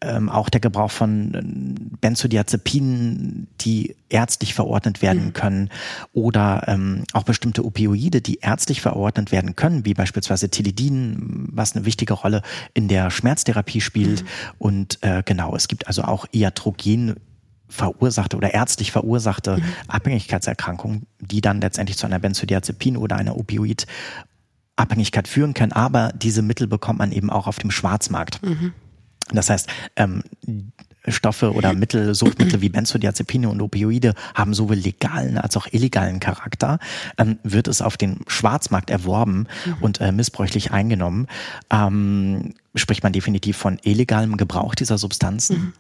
[0.03, 1.43] ähm, auch der Gebrauch von äh,
[2.01, 5.33] Benzodiazepinen, die ärztlich verordnet werden mhm.
[5.33, 5.69] können
[6.13, 11.85] oder ähm, auch bestimmte Opioide, die ärztlich verordnet werden können, wie beispielsweise Tilidin, was eine
[11.85, 12.43] wichtige Rolle
[12.75, 14.23] in der Schmerztherapie spielt.
[14.23, 14.27] Mhm.
[14.59, 17.15] Und äh, genau, es gibt also auch Iatrogen
[17.69, 19.65] verursachte oder ärztlich verursachte mhm.
[19.89, 23.87] Abhängigkeitserkrankungen, die dann letztendlich zu einer Benzodiazepin oder einer Opioid
[24.77, 28.43] Abhängigkeit führen können, aber diese Mittel bekommt man eben auch auf dem Schwarzmarkt.
[28.43, 28.73] Mhm.
[29.33, 30.23] Das heißt, ähm,
[31.09, 36.79] Stoffe oder Mittel, Suchtmittel wie Benzodiazepine und Opioide haben sowohl legalen als auch illegalen Charakter,
[37.19, 39.75] ähm, wird es auf dem Schwarzmarkt erworben mhm.
[39.81, 41.27] und äh, missbräuchlich eingenommen,
[41.71, 45.59] ähm, spricht man definitiv von illegalem Gebrauch dieser Substanzen.
[45.59, 45.73] Mhm.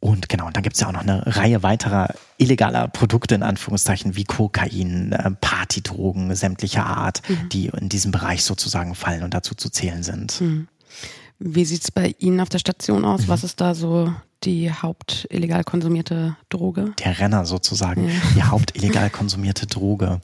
[0.00, 4.16] Und genau, und dann gibt's ja auch noch eine Reihe weiterer illegaler Produkte in Anführungszeichen
[4.16, 7.48] wie Kokain, äh, Partydrogen sämtlicher Art, mhm.
[7.50, 10.40] die in diesem Bereich sozusagen fallen und dazu zu zählen sind.
[10.40, 10.68] Mhm.
[11.44, 13.22] Wie sieht's bei Ihnen auf der Station aus?
[13.22, 13.28] Mhm.
[13.28, 16.94] Was ist da so die haupt illegal konsumierte Droge?
[17.04, 18.14] Der Renner sozusagen, ja.
[18.36, 20.20] die haupt illegal konsumierte Droge.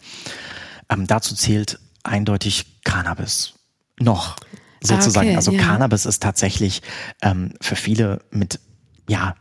[0.89, 3.55] Ähm, dazu zählt eindeutig Cannabis.
[4.01, 4.37] Noch
[4.81, 5.27] sozusagen.
[5.27, 5.61] Ah, okay, also ja.
[5.61, 6.83] Cannabis ist tatsächlich
[7.23, 8.61] ähm, für viele mit
[9.09, 9.35] ja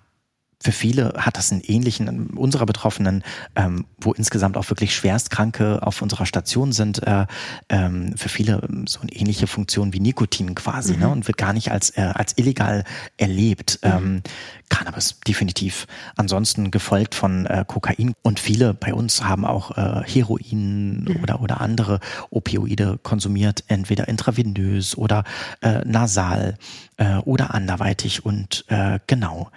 [0.59, 3.23] für viele hat das einen ähnlichen, unserer Betroffenen,
[3.55, 7.27] ähm, wo insgesamt auch wirklich Schwerstkranke auf unserer Station sind, äh,
[7.69, 11.03] ähm, für viele so eine ähnliche Funktion wie Nikotin quasi, ne, mhm.
[11.03, 12.83] ne, und wird gar nicht als, äh, als illegal
[13.17, 13.79] erlebt.
[13.83, 13.91] Mhm.
[13.91, 14.21] Ähm,
[14.69, 15.87] Cannabis, definitiv.
[16.15, 21.23] Ansonsten gefolgt von äh, Kokain und viele bei uns haben auch äh, Heroin mhm.
[21.23, 21.99] oder, oder andere
[22.31, 25.23] Opioide konsumiert, entweder intravenös oder
[25.61, 26.57] äh, nasal
[26.97, 29.51] äh, oder anderweitig und äh, genau.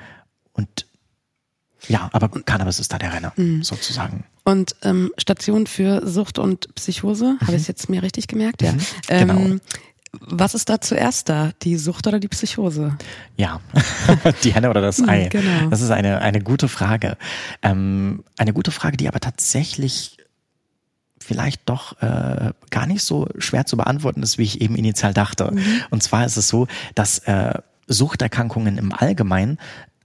[0.52, 0.86] Und
[1.88, 3.62] ja, aber Cannabis ist da der Renner, mhm.
[3.62, 4.24] sozusagen.
[4.44, 7.40] Und ähm, Station für Sucht und Psychose, mhm.
[7.40, 8.62] habe ich es jetzt mir richtig gemerkt?
[8.62, 8.72] Ja.
[8.72, 9.34] Mhm, genau.
[9.34, 9.60] Ähm,
[10.12, 11.52] was ist da zuerst da?
[11.62, 12.96] Die Sucht oder die Psychose?
[13.36, 13.60] Ja,
[14.44, 15.28] die Henne oder das mhm, Ei.
[15.28, 15.68] Genau.
[15.70, 17.16] Das ist eine, eine gute Frage.
[17.62, 20.16] Ähm, eine gute Frage, die aber tatsächlich
[21.18, 25.52] vielleicht doch äh, gar nicht so schwer zu beantworten ist, wie ich eben initial dachte.
[25.52, 25.82] Mhm.
[25.90, 26.66] Und zwar ist es so,
[26.96, 27.54] dass äh,
[27.86, 29.58] Suchterkrankungen im Allgemeinen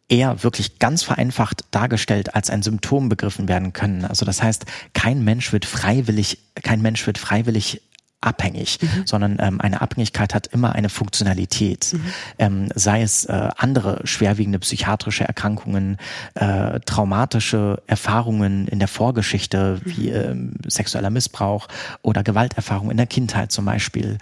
[0.07, 4.05] eher wirklich ganz vereinfacht dargestellt als ein Symptom begriffen werden können.
[4.05, 7.81] Also das heißt, kein Mensch wird freiwillig, kein Mensch wird freiwillig
[8.25, 9.05] abhängig, mhm.
[9.05, 11.93] sondern ähm, eine Abhängigkeit hat immer eine Funktionalität.
[11.93, 12.13] Mhm.
[12.39, 15.97] Ähm, sei es äh, andere schwerwiegende psychiatrische Erkrankungen,
[16.33, 19.89] äh, traumatische Erfahrungen in der Vorgeschichte, mhm.
[19.89, 21.67] wie ähm, sexueller Missbrauch
[22.01, 24.17] oder Gewalterfahrung in der Kindheit zum Beispiel.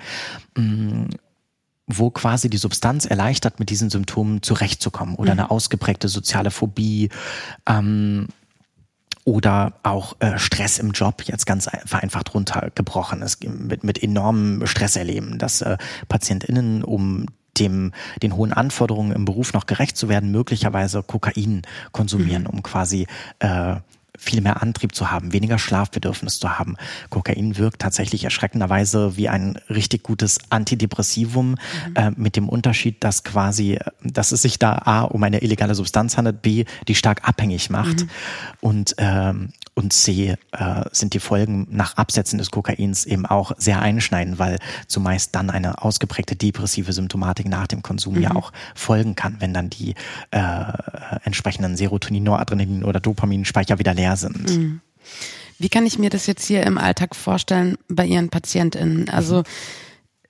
[1.88, 5.40] Wo quasi die Substanz erleichtert, mit diesen Symptomen zurechtzukommen oder mhm.
[5.40, 7.10] eine ausgeprägte soziale Phobie.
[7.68, 8.28] Ähm,
[9.26, 14.98] oder auch äh, Stress im Job, jetzt ganz vereinfacht runtergebrochen ist, mit, mit enormem Stress
[14.98, 15.78] erleben, dass äh,
[16.10, 17.92] PatientInnen, um dem,
[18.22, 22.50] den hohen Anforderungen im Beruf noch gerecht zu werden, möglicherweise Kokain konsumieren, mhm.
[22.50, 23.08] um quasi
[23.40, 23.76] äh,
[24.18, 26.78] viel mehr Antrieb zu haben, weniger Schlafbedürfnis zu haben.
[27.10, 31.58] Kokain wirkt tatsächlich erschreckenderweise wie ein richtig gutes Antidepressivum mhm.
[31.96, 36.18] äh, mit dem Unterschied, dass quasi, dass es sich da A um eine illegale Substanz
[36.18, 38.10] handelt, B die stark abhängig macht mhm.
[38.62, 43.82] und ähm, und C äh, sind die Folgen nach Absetzen des Kokains eben auch sehr
[43.82, 48.22] einschneidend, weil zumeist dann eine ausgeprägte depressive Symptomatik nach dem Konsum mhm.
[48.22, 49.96] ja auch folgen kann, wenn dann die
[50.30, 50.64] äh,
[51.24, 54.50] entsprechenden Serotonin, Noradrenalin oder Dopaminspeicher wieder leer sind.
[54.50, 54.82] Mhm.
[55.60, 59.10] Wie kann ich mir das jetzt hier im Alltag vorstellen bei Ihren PatientInnen?
[59.10, 59.44] Also.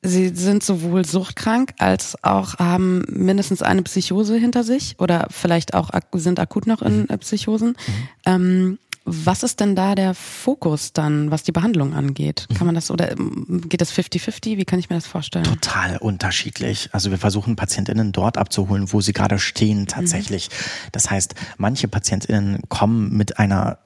[0.06, 5.92] Sie sind sowohl suchtkrank als auch haben mindestens eine Psychose hinter sich oder vielleicht auch
[6.12, 7.20] sind akut noch in mhm.
[7.20, 7.70] Psychosen.
[7.70, 8.10] Mhm.
[8.26, 12.48] Ähm, was ist denn da der Fokus dann, was die Behandlung angeht?
[12.58, 14.58] Kann man das oder ähm, geht das 50-50?
[14.58, 15.44] Wie kann ich mir das vorstellen?
[15.44, 16.90] Total unterschiedlich.
[16.94, 20.50] Also wir versuchen Patientinnen dort abzuholen, wo sie gerade stehen tatsächlich.
[20.50, 20.90] Mhm.
[20.94, 23.80] Das heißt, manche Patientinnen kommen mit einer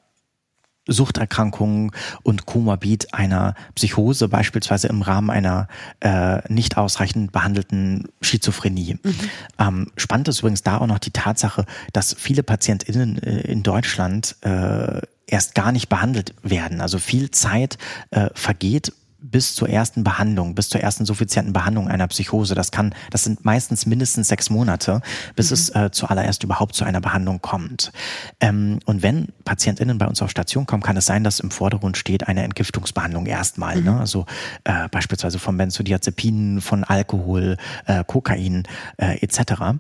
[0.87, 1.91] Suchterkrankungen
[2.23, 5.67] und Komorbid einer Psychose, beispielsweise im Rahmen einer
[5.99, 8.99] äh, nicht ausreichend behandelten Schizophrenie.
[9.03, 9.15] Mhm.
[9.59, 14.35] Ähm, spannend ist übrigens da auch noch die Tatsache, dass viele PatientInnen äh, in Deutschland
[14.41, 16.81] äh, erst gar nicht behandelt werden.
[16.81, 17.77] Also viel Zeit
[18.11, 18.93] äh, vergeht,
[19.31, 22.55] bis zur ersten Behandlung, bis zur ersten suffizienten Behandlung einer Psychose.
[22.55, 25.01] Das kann, das sind meistens mindestens sechs Monate,
[25.35, 25.53] bis mhm.
[25.53, 27.91] es äh, zuallererst überhaupt zu einer Behandlung kommt.
[28.39, 31.97] Ähm, und wenn PatientInnen bei uns auf Station kommen, kann es sein, dass im Vordergrund
[31.97, 33.77] steht eine Entgiftungsbehandlung erstmal.
[33.77, 33.83] Mhm.
[33.83, 33.99] Ne?
[33.99, 34.25] Also
[34.63, 38.63] äh, beispielsweise von Benzodiazepinen, von Alkohol, äh, Kokain
[38.97, 39.79] äh, etc.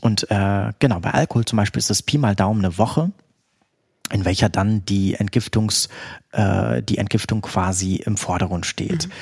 [0.00, 3.10] Und äh, genau, bei Alkohol zum Beispiel ist es Pi mal Daumen eine Woche
[4.10, 5.88] in welcher dann die Entgiftungs,
[6.32, 9.08] äh, die Entgiftung quasi im Vordergrund steht.
[9.08, 9.12] Mhm.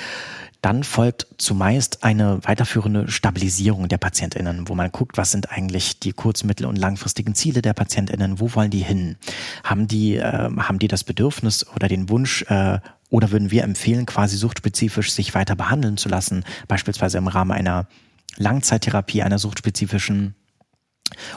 [0.63, 6.13] Dann folgt zumeist eine weiterführende Stabilisierung der PatientInnen, wo man guckt, was sind eigentlich die
[6.13, 9.17] kurz-, mittel- und langfristigen Ziele der PatientInnen, wo wollen die hin?
[9.63, 14.07] Haben die, äh, haben die das Bedürfnis oder den Wunsch, äh, oder würden wir empfehlen,
[14.07, 17.87] quasi suchtspezifisch sich weiter behandeln zu lassen, beispielsweise im Rahmen einer
[18.37, 20.35] Langzeittherapie, einer suchtspezifischen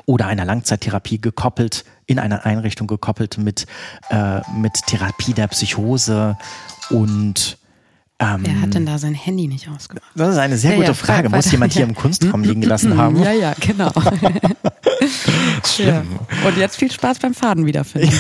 [0.06, 3.66] oder einer Langzeittherapie gekoppelt, in einer Einrichtung gekoppelt mit,
[4.10, 6.38] äh, mit Therapie der Psychose
[6.90, 7.58] und
[8.22, 10.06] ähm, Wer hat denn da sein Handy nicht ausgemacht?
[10.14, 11.30] Das ist eine sehr ja, gute ja, Frage.
[11.30, 13.24] Muss jemand hier im Kunstraum liegen gelassen haben?
[13.24, 13.92] Ja, ja, genau.
[15.66, 16.20] Schlimm.
[16.44, 16.48] Ja.
[16.48, 18.12] Und jetzt viel Spaß beim Faden wiederfinden.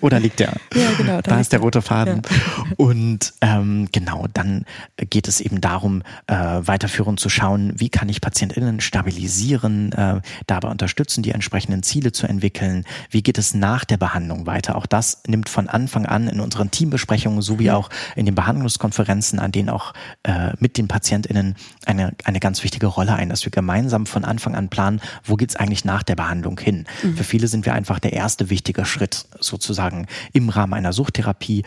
[0.00, 0.54] Oder liegt der?
[0.74, 1.20] Ja, genau.
[1.20, 2.22] Da, da ist der rote Faden.
[2.28, 2.64] Ja.
[2.76, 4.64] Und ähm, genau, dann
[4.96, 10.68] geht es eben darum, äh, weiterführend zu schauen, wie kann ich PatientInnen stabilisieren, äh, dabei
[10.68, 12.84] unterstützen, die entsprechenden Ziele zu entwickeln.
[13.10, 14.76] Wie geht es nach der Behandlung weiter?
[14.76, 19.52] Auch das nimmt von Anfang an in unseren Teambesprechungen sowie auch in den Behandlungskonferenzen, an
[19.52, 19.94] denen auch
[20.24, 24.56] äh, mit den PatientInnen eine, eine ganz wichtige Rolle ein, dass wir gemeinsam von Anfang
[24.56, 26.86] an planen, wo geht's eigentlich nach der Behandlung hin.
[27.02, 27.16] Mhm.
[27.16, 31.64] Für viele sind wir einfach der erste wichtige Schritt sozusagen sozusagen im Rahmen einer Suchttherapie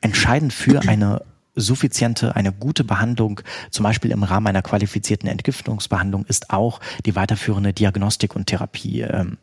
[0.00, 1.22] entscheidend für eine
[1.54, 7.74] suffiziente, eine gute Behandlung, zum Beispiel im Rahmen einer qualifizierten Entgiftungsbehandlung, ist auch die weiterführende
[7.74, 9.36] Diagnostik und Therapie ähm,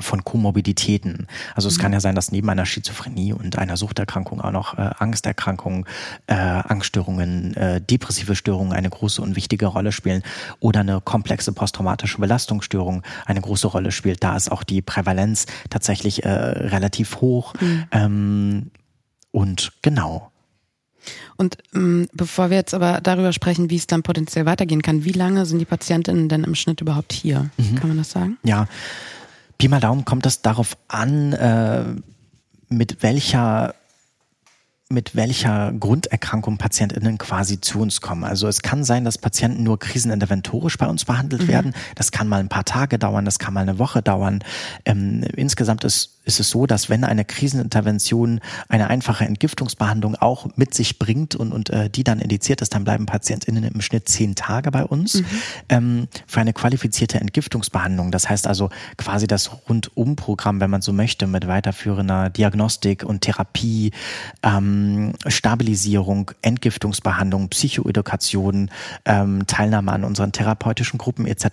[0.00, 1.26] von Komorbiditäten.
[1.54, 1.82] Also es mhm.
[1.82, 5.84] kann ja sein, dass neben einer Schizophrenie und einer Suchterkrankung auch noch äh, Angsterkrankungen,
[6.26, 10.22] äh, Angststörungen, äh, depressive Störungen eine große und wichtige Rolle spielen
[10.60, 14.22] oder eine komplexe posttraumatische Belastungsstörung eine große Rolle spielt.
[14.22, 17.54] Da ist auch die Prävalenz tatsächlich äh, relativ hoch.
[17.60, 17.84] Mhm.
[17.92, 18.70] Ähm,
[19.30, 20.30] und genau.
[21.36, 25.12] Und ähm, bevor wir jetzt aber darüber sprechen, wie es dann potenziell weitergehen kann, wie
[25.12, 27.50] lange sind die Patientinnen denn im Schnitt überhaupt hier?
[27.56, 27.76] Mhm.
[27.76, 28.36] Kann man das sagen?
[28.42, 28.66] Ja.
[29.58, 31.84] Pi mal Daumen kommt es darauf an, äh,
[32.68, 33.74] mit welcher
[34.90, 38.24] mit welcher Grunderkrankung PatientInnen quasi zu uns kommen.
[38.24, 41.48] Also es kann sein, dass Patienten nur kriseninterventorisch bei uns behandelt mhm.
[41.48, 41.74] werden.
[41.94, 44.42] Das kann mal ein paar Tage dauern, das kann mal eine Woche dauern.
[44.86, 50.74] Ähm, insgesamt ist ist es so, dass wenn eine Krisenintervention eine einfache Entgiftungsbehandlung auch mit
[50.74, 54.34] sich bringt und, und äh, die dann indiziert ist, dann bleiben PatientInnen im Schnitt zehn
[54.34, 55.26] Tage bei uns mhm.
[55.70, 58.10] ähm, für eine qualifizierte Entgiftungsbehandlung.
[58.10, 63.92] Das heißt also quasi das Rundumprogramm, wenn man so möchte, mit weiterführender Diagnostik und Therapie,
[64.42, 68.70] ähm, Stabilisierung, Entgiftungsbehandlung, Psychoedukation,
[69.06, 71.46] ähm, Teilnahme an unseren therapeutischen Gruppen etc.,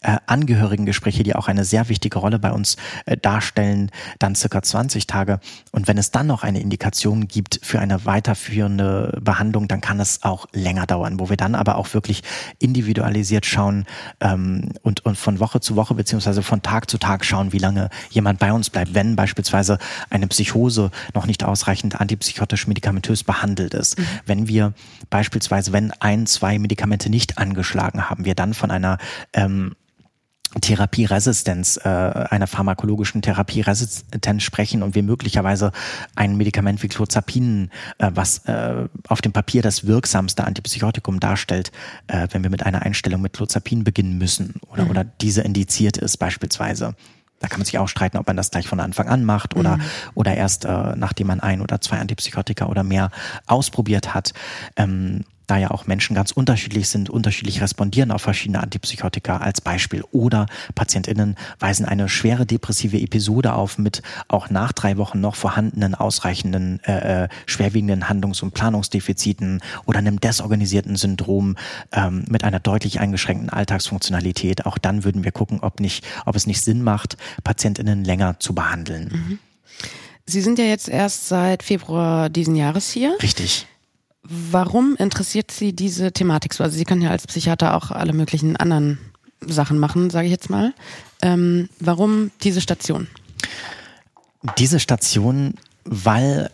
[0.00, 2.76] äh, Angehörigengespräche, die auch eine sehr wichtige Rolle bei uns
[3.06, 5.40] äh, darstellen, dann circa 20 Tage.
[5.72, 10.22] Und wenn es dann noch eine Indikation gibt für eine weiterführende Behandlung, dann kann es
[10.22, 12.22] auch länger dauern, wo wir dann aber auch wirklich
[12.58, 13.86] individualisiert schauen
[14.20, 17.90] ähm, und, und von Woche zu Woche beziehungsweise von Tag zu Tag schauen, wie lange
[18.10, 19.78] jemand bei uns bleibt, wenn beispielsweise
[20.10, 23.98] eine Psychose noch nicht ausreichend antipsychotisch medikamentös behandelt ist.
[23.98, 24.04] Mhm.
[24.26, 24.72] Wenn wir
[25.10, 28.98] beispielsweise, wenn ein, zwei Medikamente nicht angeschlagen haben, wir dann von einer
[29.32, 29.74] ähm,
[30.60, 35.72] Therapieresistenz, äh, einer pharmakologischen Therapieresistenz sprechen und wir möglicherweise
[36.14, 41.70] ein Medikament wie Clozapin, äh, was äh, auf dem Papier das wirksamste Antipsychotikum darstellt,
[42.06, 44.90] äh, wenn wir mit einer Einstellung mit Clozapin beginnen müssen oder, mhm.
[44.90, 46.94] oder diese indiziert ist beispielsweise.
[47.40, 49.76] Da kann man sich auch streiten, ob man das gleich von Anfang an macht oder,
[49.76, 49.82] mhm.
[50.14, 53.10] oder erst äh, nachdem man ein oder zwei Antipsychotika oder mehr
[53.46, 54.32] ausprobiert hat.
[54.76, 60.04] Ähm, da ja auch Menschen ganz unterschiedlich sind, unterschiedlich respondieren auf verschiedene Antipsychotika als Beispiel.
[60.12, 65.94] Oder PatientInnen weisen eine schwere depressive Episode auf mit auch nach drei Wochen noch vorhandenen,
[65.94, 71.56] ausreichenden, äh, äh schwerwiegenden Handlungs- und Planungsdefiziten oder einem desorganisierten Syndrom
[71.92, 74.66] ähm, mit einer deutlich eingeschränkten Alltagsfunktionalität.
[74.66, 78.54] Auch dann würden wir gucken, ob nicht, ob es nicht Sinn macht, PatientInnen länger zu
[78.54, 79.08] behandeln.
[79.12, 79.38] Mhm.
[80.26, 83.16] Sie sind ja jetzt erst seit Februar diesen Jahres hier.
[83.22, 83.66] Richtig.
[84.28, 86.62] Warum interessiert Sie diese Thematik so?
[86.62, 88.98] Also Sie können ja als Psychiater auch alle möglichen anderen
[89.40, 90.74] Sachen machen, sage ich jetzt mal.
[91.22, 93.06] Ähm, warum diese Station?
[94.58, 96.50] Diese Station, weil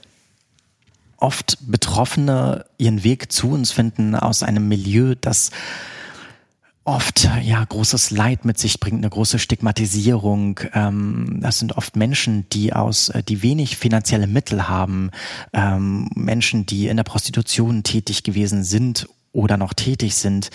[1.17, 5.51] oft Betroffene ihren Weg zu uns finden aus einem Milieu, das
[6.85, 10.61] oft ja großes Leid mit sich bringt, eine große Stigmatisierung.
[10.75, 15.11] Ähm, das sind oft Menschen, die aus, äh, die wenig finanzielle Mittel haben,
[15.53, 20.51] ähm, Menschen, die in der Prostitution tätig gewesen sind oder noch tätig sind,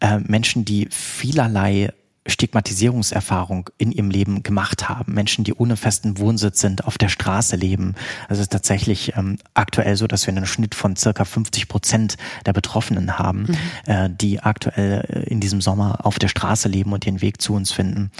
[0.00, 1.92] äh, Menschen, die vielerlei
[2.28, 5.14] Stigmatisierungserfahrung in ihrem Leben gemacht haben.
[5.14, 7.94] Menschen, die ohne festen Wohnsitz sind, auf der Straße leben.
[8.28, 12.16] Also es ist tatsächlich ähm, aktuell so, dass wir einen Schnitt von circa 50 Prozent
[12.46, 13.56] der Betroffenen haben, mhm.
[13.92, 17.54] äh, die aktuell äh, in diesem Sommer auf der Straße leben und ihren Weg zu
[17.54, 18.10] uns finden.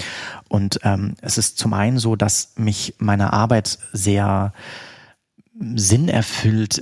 [0.48, 4.52] Und ähm, es ist zum einen so, dass mich meine Arbeit sehr
[5.74, 6.80] Sinn erfüllt,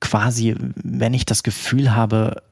[0.00, 2.42] quasi, wenn ich das Gefühl habe,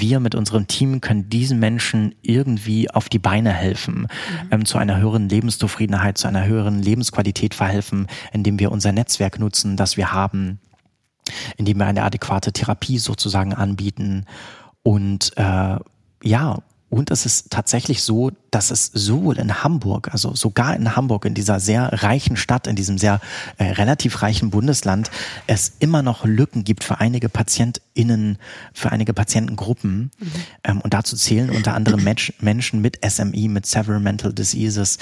[0.00, 4.48] wir mit unserem Team können diesen Menschen irgendwie auf die Beine helfen, mhm.
[4.50, 9.76] ähm, zu einer höheren Lebenszufriedenheit, zu einer höheren Lebensqualität verhelfen, indem wir unser Netzwerk nutzen,
[9.76, 10.60] das wir haben,
[11.56, 14.26] indem wir eine adäquate Therapie sozusagen anbieten
[14.82, 15.76] und äh,
[16.22, 16.58] ja,
[16.94, 21.34] und es ist tatsächlich so, dass es sowohl in Hamburg, also sogar in Hamburg, in
[21.34, 23.20] dieser sehr reichen Stadt, in diesem sehr
[23.58, 25.10] äh, relativ reichen Bundesland,
[25.48, 28.38] es immer noch Lücken gibt für einige PatientInnen,
[28.72, 30.12] für einige Patientengruppen.
[30.18, 30.32] Mhm.
[30.62, 34.98] Ähm, und dazu zählen unter anderem Mensch, Menschen mit SMI, mit Several Mental Diseases,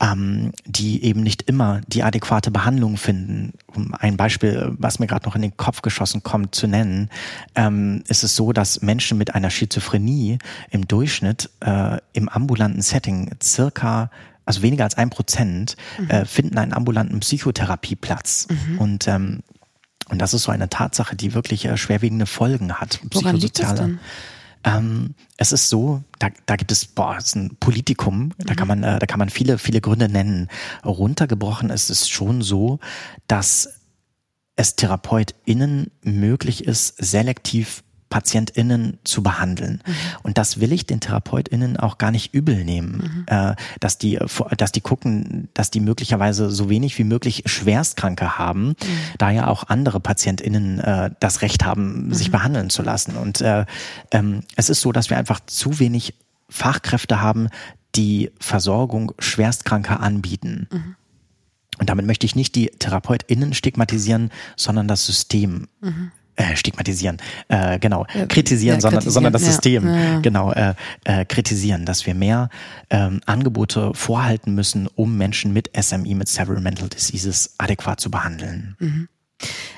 [0.00, 3.52] ähm, die eben nicht immer die adäquate Behandlung finden.
[3.66, 7.10] Um ein Beispiel, was mir gerade noch in den Kopf geschossen kommt, zu nennen,
[7.54, 10.38] ähm, ist es so, dass Menschen mit einer Schizophrenie
[10.70, 14.10] im Durchschnitt äh, im ambulanten Setting circa
[14.44, 16.08] also weniger als ein Prozent, mhm.
[16.08, 18.48] äh, finden einen ambulanten Psychotherapieplatz.
[18.48, 18.78] Mhm.
[18.78, 19.42] Und ähm,
[20.08, 23.00] und das ist so eine Tatsache, die wirklich äh, schwerwiegende Folgen hat.
[23.12, 24.00] Woran liegt das denn?
[24.64, 28.68] Ähm, es ist so, da, da gibt es, boah, es ist ein Politikum, da kann
[28.68, 30.48] man, äh, da kann man viele, viele Gründe nennen.
[30.84, 32.80] Runtergebrochen ist es schon so,
[33.26, 33.80] dass
[34.56, 39.82] es TherapeutInnen möglich ist, selektiv PatientInnen zu behandeln.
[39.86, 39.92] Mhm.
[40.22, 43.24] Und das will ich den TherapeutInnen auch gar nicht übel nehmen, mhm.
[43.26, 44.18] äh, dass die,
[44.56, 48.74] dass die gucken, dass die möglicherweise so wenig wie möglich Schwerstkranke haben, mhm.
[49.18, 52.32] da ja auch andere PatientInnen äh, das Recht haben, sich mhm.
[52.32, 53.16] behandeln zu lassen.
[53.16, 53.66] Und äh,
[54.10, 56.14] ähm, es ist so, dass wir einfach zu wenig
[56.48, 57.48] Fachkräfte haben,
[57.94, 60.68] die Versorgung Schwerstkranker anbieten.
[60.70, 60.94] Mhm.
[61.78, 65.68] Und damit möchte ich nicht die TherapeutInnen stigmatisieren, sondern das System.
[65.80, 70.52] Mhm äh, stigmatisieren, äh, genau, ja, kritisieren, ja, sondern, kritisieren, sondern das System, ja, genau,
[70.52, 70.74] äh,
[71.04, 72.48] äh, kritisieren, dass wir mehr
[72.90, 78.76] ähm, Angebote vorhalten müssen, um Menschen mit SMI, mit Several Mental Diseases adäquat zu behandeln.
[78.78, 79.08] Mhm.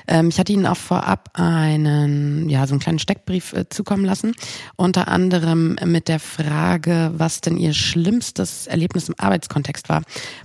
[0.07, 4.33] Ähm, ich hatte Ihnen auch vorab einen, ja, so einen kleinen Steckbrief äh, zukommen lassen.
[4.75, 10.03] Unter anderem mit der Frage, was denn Ihr schlimmstes Erlebnis im Arbeitskontext war.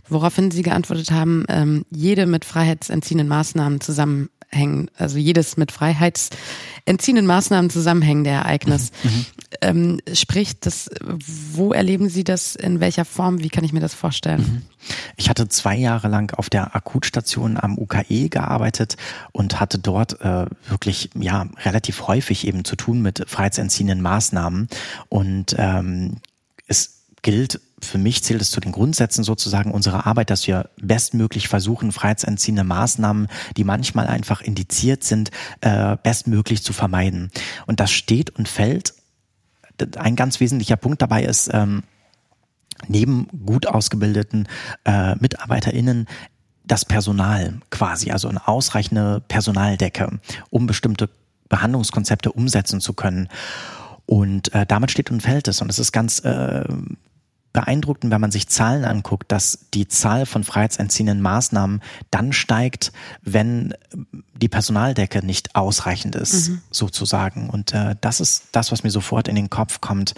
[0.08, 3.80] Woraufhin Sie geantwortet haben, ähm, jede mit freiheitsentziehenden Maßnahmen
[4.50, 8.92] zusammenhängen, also jedes mit freiheitsentziehenden Maßnahmen zusammenhängende Ereignis.
[9.02, 9.10] Mhm.
[9.10, 9.26] mhm.
[9.62, 10.90] Ähm, sprich, das,
[11.52, 12.56] wo erleben Sie das?
[12.56, 13.42] In welcher Form?
[13.42, 14.40] Wie kann ich mir das vorstellen?
[14.40, 14.62] Mhm.
[15.16, 18.96] Ich hatte zwei Jahre lang auf der Akutstation am UKE gearbeitet
[19.32, 24.68] und hatte dort äh, wirklich ja relativ häufig eben zu tun mit freiheitsentziehenden Maßnahmen
[25.08, 26.16] und ähm,
[26.66, 31.48] es gilt für mich zählt es zu den Grundsätzen sozusagen unserer Arbeit, dass wir bestmöglich
[31.48, 37.30] versuchen, freiheitsentziehende Maßnahmen, die manchmal einfach indiziert sind, äh, bestmöglich zu vermeiden.
[37.66, 38.94] Und das steht und fällt.
[39.96, 41.82] Ein ganz wesentlicher Punkt dabei ist, ähm,
[42.88, 44.48] neben gut ausgebildeten
[44.84, 46.06] äh, MitarbeiterInnen
[46.64, 50.18] das Personal quasi, also eine ausreichende Personaldecke,
[50.50, 51.10] um bestimmte
[51.48, 53.28] Behandlungskonzepte umsetzen zu können.
[54.06, 55.60] Und äh, damit steht und fällt es.
[55.60, 56.64] Und es ist ganz äh,
[57.56, 61.80] beeindruckend, wenn man sich Zahlen anguckt, dass die Zahl von freiheitsentziehenden Maßnahmen
[62.10, 62.92] dann steigt,
[63.22, 63.72] wenn
[64.34, 66.60] die Personaldecke nicht ausreichend ist, mhm.
[66.70, 67.48] sozusagen.
[67.48, 70.14] Und äh, das ist das, was mir sofort in den Kopf kommt,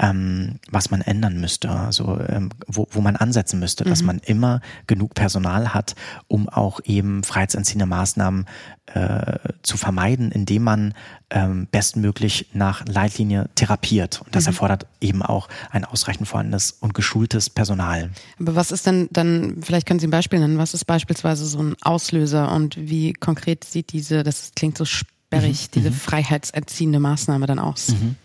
[0.00, 3.88] ähm, was man ändern müsste, also ähm, wo, wo man ansetzen müsste, mhm.
[3.90, 5.94] dass man immer genug Personal hat,
[6.26, 8.46] um auch eben freiheitsentziehende Maßnahmen
[8.86, 10.94] äh, zu vermeiden, indem man
[11.30, 14.20] ähm, bestmöglich nach Leitlinie therapiert.
[14.24, 14.48] Und das mhm.
[14.48, 18.10] erfordert eben auch ein ausreichend vorhandenes und geschultes Personal.
[18.38, 21.62] Aber was ist denn dann, vielleicht können Sie ein Beispiel nennen, was ist beispielsweise so
[21.62, 25.70] ein Auslöser und wie konkret sieht diese, das klingt so sperrig, mhm.
[25.74, 25.94] diese mhm.
[25.94, 27.88] freiheitserziehende Maßnahme dann aus?
[27.88, 28.16] Mhm.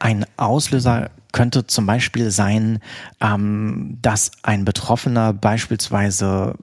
[0.00, 2.80] Ein Auslöser könnte zum Beispiel sein,
[3.20, 6.54] ähm, dass ein Betroffener beispielsweise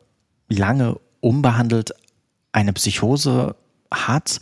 [0.49, 1.93] lange unbehandelt
[2.51, 3.55] eine Psychose
[3.91, 4.39] hat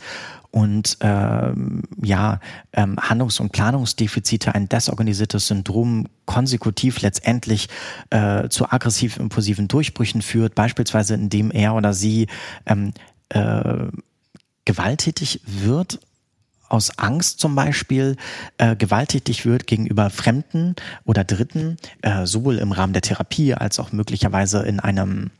[0.56, 2.40] und ähm, ja
[2.72, 7.68] ähm, Handlungs- und Planungsdefizite, ein desorganisiertes Syndrom konsekutiv letztendlich
[8.08, 12.28] äh, zu aggressiv-impulsiven Durchbrüchen führt, beispielsweise indem er oder sie
[12.64, 12.94] ähm,
[13.28, 13.88] äh,
[14.64, 16.00] gewalttätig wird
[16.70, 18.16] aus Angst zum Beispiel
[18.56, 23.92] äh, gewalttätig wird gegenüber Fremden oder Dritten, äh, sowohl im Rahmen der Therapie als auch
[23.92, 25.32] möglicherweise in einem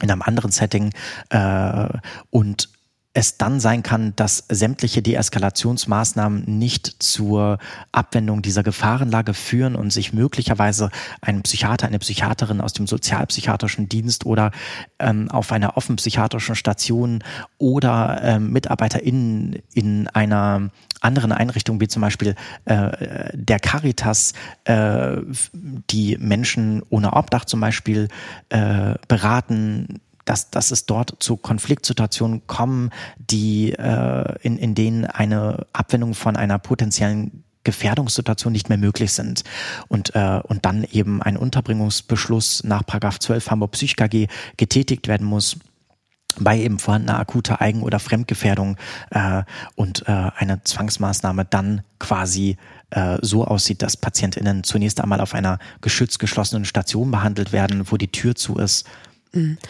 [0.00, 0.90] in einem anderen Setting
[1.28, 1.88] äh,
[2.30, 2.70] und
[3.14, 7.58] es dann sein kann, dass sämtliche Deeskalationsmaßnahmen nicht zur
[7.92, 10.90] Abwendung dieser Gefahrenlage führen und sich möglicherweise
[11.20, 14.50] ein Psychiater, eine Psychiaterin aus dem sozialpsychiatrischen Dienst oder
[14.98, 17.22] ähm, auf einer offenpsychiatrischen Station
[17.58, 20.70] oder ähm, MitarbeiterInnen in einer
[21.02, 22.34] anderen Einrichtungen wie zum Beispiel
[22.64, 24.32] äh, der Caritas,
[24.64, 25.18] äh,
[25.90, 28.08] die Menschen ohne Obdach zum Beispiel
[28.48, 35.66] äh, beraten, dass, dass es dort zu Konfliktsituationen kommen, die äh, in, in denen eine
[35.72, 39.44] Abwendung von einer potenziellen Gefährdungssituation nicht mehr möglich sind
[39.86, 45.26] und äh, und dann eben ein Unterbringungsbeschluss nach Paragraph 12 Hamburg Psych KG getätigt werden
[45.26, 45.58] muss
[46.38, 48.76] bei eben vorhandener akuter Eigen- oder Fremdgefährdung
[49.10, 49.42] äh,
[49.74, 52.56] und äh, eine Zwangsmaßnahme dann quasi
[52.90, 57.96] äh, so aussieht, dass PatientInnen zunächst einmal auf einer geschützt geschlossenen Station behandelt werden, wo
[57.96, 58.86] die Tür zu ist.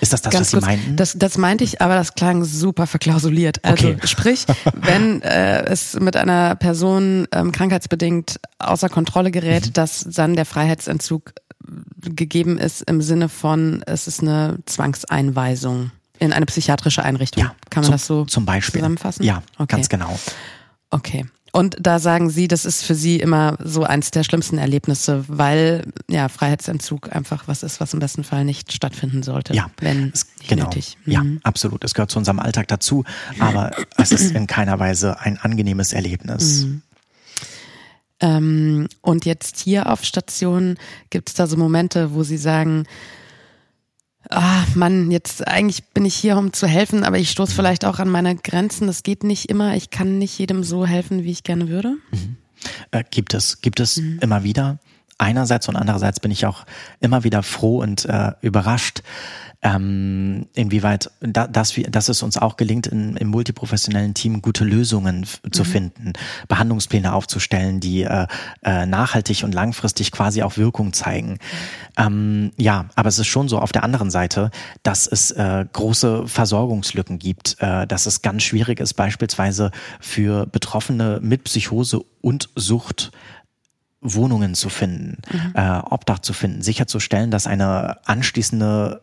[0.00, 0.96] Ist das das, Ganz was Sie kurz, meinten?
[0.96, 3.64] Das, das meinte ich, aber das klang super verklausuliert.
[3.64, 4.06] Also okay.
[4.06, 9.72] sprich, wenn äh, es mit einer Person ähm, krankheitsbedingt außer Kontrolle gerät, mhm.
[9.74, 11.32] dass dann der Freiheitsentzug
[12.00, 17.42] gegeben ist im Sinne von, es ist eine Zwangseinweisung in eine psychiatrische Einrichtung.
[17.44, 18.80] Ja, Kann man zum, das so zum Beispiel.
[18.80, 19.24] zusammenfassen?
[19.24, 19.76] Ja, okay.
[19.76, 20.18] ganz genau.
[20.90, 21.26] Okay.
[21.54, 25.84] Und da sagen Sie, das ist für Sie immer so eins der schlimmsten Erlebnisse, weil
[26.08, 29.54] ja Freiheitsentzug einfach was ist, was im besten Fall nicht stattfinden sollte.
[29.54, 30.64] Ja, wenn es, genau.
[30.64, 30.96] nötig.
[31.04, 31.12] Mhm.
[31.12, 31.84] Ja, absolut.
[31.84, 33.04] Es gehört zu unserem Alltag dazu,
[33.38, 36.64] aber es ist in keiner Weise ein angenehmes Erlebnis.
[36.64, 36.82] Mhm.
[38.20, 40.78] Ähm, und jetzt hier auf Station
[41.10, 42.84] gibt es da so Momente, wo Sie sagen,
[44.32, 47.98] ah, Mann, jetzt eigentlich bin ich hier, um zu helfen, aber ich stoße vielleicht auch
[47.98, 48.86] an meine Grenzen.
[48.86, 49.76] Das geht nicht immer.
[49.76, 51.96] Ich kann nicht jedem so helfen, wie ich gerne würde.
[52.10, 52.36] Mhm.
[52.90, 54.18] Äh, gibt es, gibt es mhm.
[54.20, 54.78] immer wieder.
[55.22, 56.64] Einerseits und andererseits bin ich auch
[56.98, 59.02] immer wieder froh und äh, überrascht,
[59.62, 64.64] ähm, inwieweit da, dass, wir, dass es uns auch gelingt, in, im multiprofessionellen Team gute
[64.64, 65.66] Lösungen zu mhm.
[65.66, 66.12] finden,
[66.48, 68.26] Behandlungspläne aufzustellen, die äh,
[68.64, 71.34] äh, nachhaltig und langfristig quasi auch Wirkung zeigen.
[71.34, 71.38] Mhm.
[71.98, 74.50] Ähm, ja, aber es ist schon so auf der anderen Seite,
[74.82, 79.70] dass es äh, große Versorgungslücken gibt, äh, dass es ganz schwierig ist, beispielsweise
[80.00, 83.12] für Betroffene mit Psychose und Sucht
[84.02, 85.52] Wohnungen zu finden, mhm.
[85.54, 89.02] äh, Obdach zu finden, sicherzustellen, dass eine anschließende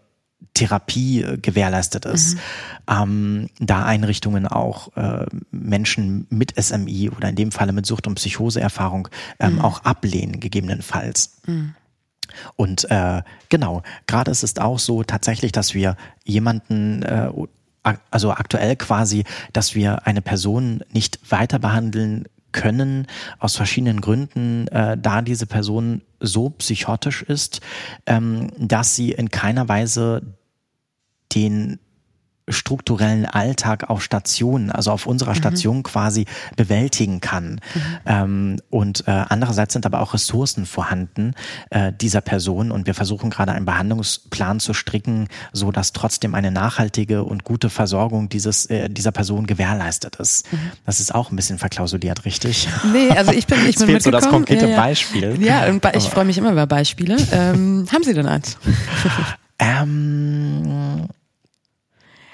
[0.53, 2.39] Therapie äh, gewährleistet ist, mhm.
[2.89, 8.15] ähm, da Einrichtungen auch äh, Menschen mit SMI oder in dem Falle mit Sucht- und
[8.15, 9.07] Psychoseerfahrung
[9.39, 9.61] ähm, mhm.
[9.61, 11.39] auch ablehnen, gegebenenfalls.
[11.45, 11.75] Mhm.
[12.55, 17.31] Und äh, genau, gerade ist es auch so tatsächlich, dass wir jemanden äh,
[18.11, 19.23] also aktuell quasi,
[19.53, 23.07] dass wir eine Person nicht weiter behandeln können
[23.39, 27.61] aus verschiedenen Gründen, äh, da diese Person so psychotisch ist,
[28.05, 30.21] ähm, dass sie in keiner Weise
[31.33, 31.79] den
[32.49, 35.35] strukturellen Alltag auf Stationen, also auf unserer mhm.
[35.35, 35.83] Station mhm.
[35.83, 36.25] quasi
[36.55, 37.61] bewältigen kann.
[37.73, 37.81] Mhm.
[38.05, 41.33] Ähm, und äh, andererseits sind aber auch Ressourcen vorhanden
[41.69, 46.51] äh, dieser Person und wir versuchen gerade einen Behandlungsplan zu stricken, so dass trotzdem eine
[46.51, 50.51] nachhaltige und gute Versorgung dieses äh, dieser Person gewährleistet ist.
[50.51, 50.71] Mhm.
[50.85, 52.67] Das ist auch ein bisschen verklausuliert, richtig?
[52.91, 54.77] Nee, also ich bin ich bin fehlt so das konkrete ja, ja.
[54.77, 55.41] Beispiel.
[55.43, 57.17] Ja, ich freue mich immer über Beispiele.
[57.31, 58.57] Ähm, haben Sie denn eins?
[59.59, 61.07] ähm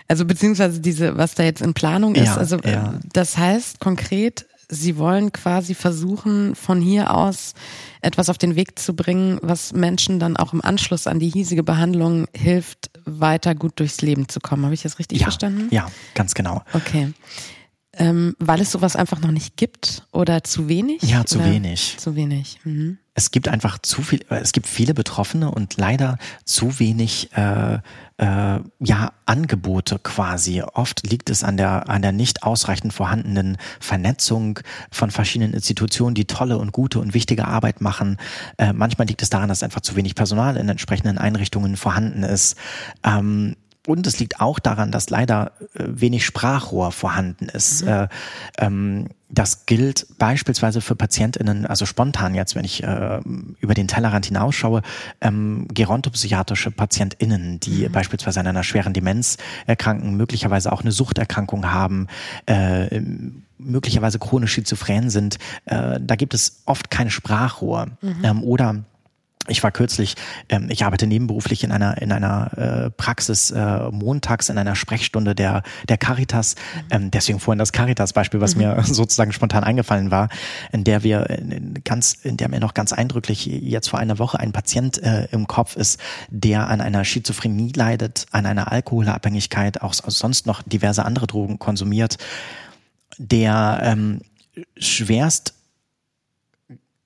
[0.07, 2.27] also beziehungsweise diese, was da jetzt in Planung ist.
[2.27, 2.99] Ja, also ja.
[3.13, 7.53] das heißt konkret, Sie wollen quasi versuchen, von hier aus
[8.01, 11.63] etwas auf den Weg zu bringen, was Menschen dann auch im Anschluss an die hiesige
[11.63, 14.63] Behandlung hilft, weiter gut durchs Leben zu kommen.
[14.65, 15.67] Habe ich das richtig ja, verstanden?
[15.71, 16.63] Ja, ganz genau.
[16.73, 17.13] Okay.
[17.93, 21.03] Ähm, weil es sowas einfach noch nicht gibt oder zu wenig?
[21.03, 21.51] Ja, zu oder?
[21.51, 21.95] wenig.
[21.97, 22.59] Zu wenig.
[22.63, 22.97] Mhm.
[23.17, 27.79] Es gibt einfach zu viel, äh, es gibt viele Betroffene und leider zu wenig äh,
[28.17, 30.61] äh, ja Angebote quasi.
[30.61, 34.59] Oft liegt es an der an der nicht ausreichend vorhandenen Vernetzung
[34.91, 38.17] von verschiedenen Institutionen, die tolle und gute und wichtige Arbeit machen.
[38.57, 42.57] Äh, manchmal liegt es daran, dass einfach zu wenig Personal in entsprechenden Einrichtungen vorhanden ist.
[43.03, 43.55] Ähm,
[43.85, 47.83] und es liegt auch daran, dass leider äh, wenig Sprachrohr vorhanden ist.
[47.83, 47.87] Mhm.
[47.87, 48.07] Äh,
[48.57, 53.19] ähm, das gilt beispielsweise für PatientInnen, also spontan jetzt, wenn ich äh,
[53.59, 54.81] über den Tellerrand hinausschaue,
[55.19, 57.91] ähm, gerontopsychiatrische PatientInnen, die mhm.
[57.91, 62.07] beispielsweise an einer schweren Demenz erkranken, möglicherweise auch eine Suchterkrankung haben,
[62.45, 63.01] äh,
[63.57, 65.37] möglicherweise chronisch schizophren sind.
[65.65, 67.87] Äh, da gibt es oft kein Sprachrohr.
[68.01, 68.15] Mhm.
[68.23, 68.83] Ähm, oder
[69.47, 70.15] ich war kürzlich,
[70.49, 75.35] ähm, ich arbeite nebenberuflich in einer in einer äh, Praxis äh, montags in einer Sprechstunde
[75.35, 76.55] der der Caritas.
[76.55, 76.81] Mhm.
[76.91, 78.61] Ähm, deswegen vorhin das Caritas-Beispiel, was mhm.
[78.61, 80.29] mir sozusagen spontan eingefallen war,
[80.71, 84.39] in der wir in, ganz, in der mir noch ganz eindrücklich jetzt vor einer Woche
[84.39, 89.93] ein Patient äh, im Kopf ist, der an einer Schizophrenie leidet, an einer Alkoholabhängigkeit, auch
[89.93, 92.17] sonst noch diverse andere Drogen konsumiert,
[93.17, 94.21] der ähm,
[94.77, 95.53] schwerst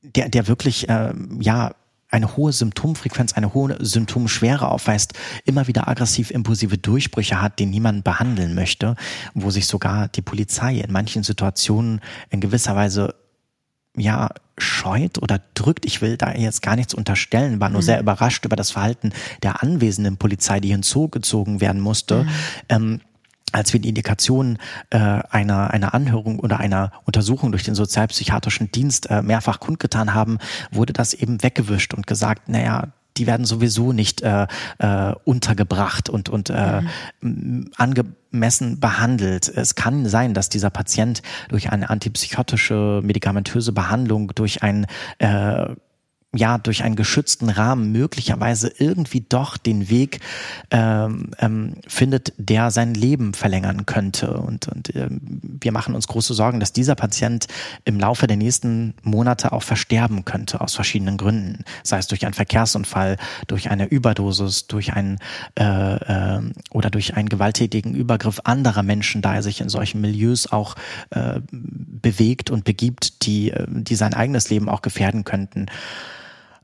[0.01, 1.71] der, der wirklich, äh, ja,
[2.09, 5.13] eine hohe Symptomfrequenz, eine hohe Symptomschwere aufweist,
[5.45, 8.95] immer wieder aggressiv-impulsive Durchbrüche hat, den niemand behandeln möchte,
[9.33, 13.15] wo sich sogar die Polizei in manchen Situationen in gewisser Weise
[13.95, 15.85] ja scheut oder drückt.
[15.85, 17.85] Ich will da jetzt gar nichts unterstellen, war nur mhm.
[17.85, 22.23] sehr überrascht über das Verhalten der anwesenden Polizei, die hinzugezogen werden musste.
[22.23, 22.29] Mhm.
[22.69, 23.01] Ähm,
[23.51, 24.57] als wir die Indikationen
[24.89, 30.37] äh, einer, einer Anhörung oder einer Untersuchung durch den sozialpsychiatrischen Dienst äh, mehrfach kundgetan haben,
[30.71, 34.47] wurde das eben weggewischt und gesagt, naja, die werden sowieso nicht äh,
[34.79, 36.81] äh, untergebracht und, und äh,
[37.21, 37.69] mhm.
[37.75, 39.49] angemessen behandelt.
[39.49, 44.87] Es kann sein, dass dieser Patient durch eine antipsychotische medikamentöse Behandlung, durch ein
[45.17, 45.75] äh,
[46.35, 50.19] ja durch einen geschützten Rahmen möglicherweise irgendwie doch den Weg
[50.69, 54.33] ähm, ähm, findet, der sein Leben verlängern könnte.
[54.33, 57.47] Und, und ähm, wir machen uns große Sorgen, dass dieser Patient
[57.83, 62.35] im Laufe der nächsten Monate auch versterben könnte aus verschiedenen Gründen, sei es durch einen
[62.35, 63.17] Verkehrsunfall,
[63.47, 65.17] durch eine Überdosis, durch einen
[65.57, 70.51] äh, äh, oder durch einen gewalttätigen Übergriff anderer Menschen, da er sich in solchen Milieus
[70.51, 70.75] auch
[71.09, 75.65] äh, bewegt und begibt, die, äh, die sein eigenes Leben auch gefährden könnten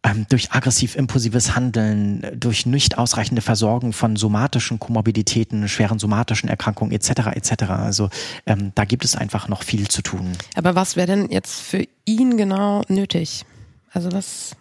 [0.05, 7.09] ähm, durch aggressiv-impulsives Handeln, durch nicht ausreichende Versorgung von somatischen Komorbiditäten, schweren somatischen Erkrankungen etc.
[7.33, 7.63] etc.
[7.69, 8.09] Also
[8.45, 10.33] ähm, da gibt es einfach noch viel zu tun.
[10.53, 13.45] Aber was wäre denn jetzt für ihn genau nötig?
[13.91, 14.55] Also was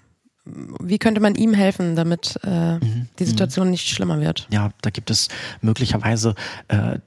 [0.47, 3.09] wie könnte man ihm helfen, damit äh, mhm.
[3.19, 3.73] die Situation mhm.
[3.73, 4.47] nicht schlimmer wird?
[4.51, 5.29] Ja, da gibt es
[5.61, 6.35] möglicherweise
[6.69, 6.99] äh,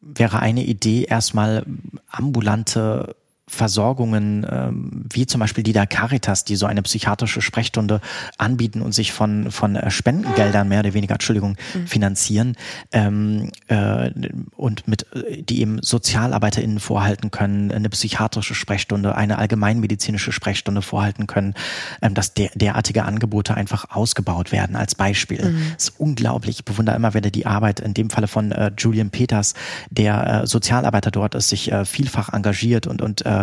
[0.00, 1.64] wäre eine Idee erstmal
[2.10, 3.14] ambulante
[3.50, 8.00] Versorgungen, ähm, wie zum Beispiel die der Caritas, die so eine psychiatrische Sprechstunde
[8.38, 11.86] anbieten und sich von, von äh, Spendengeldern mehr oder weniger, Entschuldigung, mhm.
[11.88, 12.56] finanzieren
[12.92, 14.10] ähm, äh,
[14.56, 21.26] und mit, äh, die eben SozialarbeiterInnen vorhalten können, eine psychiatrische Sprechstunde, eine allgemeinmedizinische Sprechstunde vorhalten
[21.26, 21.54] können,
[22.02, 25.44] ähm, dass der, derartige Angebote einfach ausgebaut werden als Beispiel.
[25.44, 25.72] Mhm.
[25.74, 26.60] Das ist unglaublich.
[26.60, 29.54] Ich bewundere immer wieder die Arbeit, in dem Falle von äh, Julian Peters,
[29.90, 33.39] der äh, Sozialarbeiter dort ist, sich äh, vielfach engagiert und, und äh,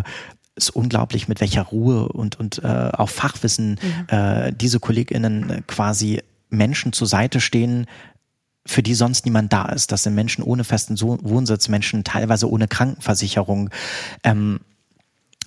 [0.55, 4.15] ist unglaublich, mit welcher Ruhe und, und äh, auch Fachwissen mhm.
[4.15, 7.85] äh, diese KollegInnen quasi Menschen zur Seite stehen,
[8.65, 9.91] für die sonst niemand da ist.
[9.91, 13.69] Das sind Menschen ohne festen Wohnsitz, Menschen teilweise ohne Krankenversicherung.
[14.23, 14.59] Ähm,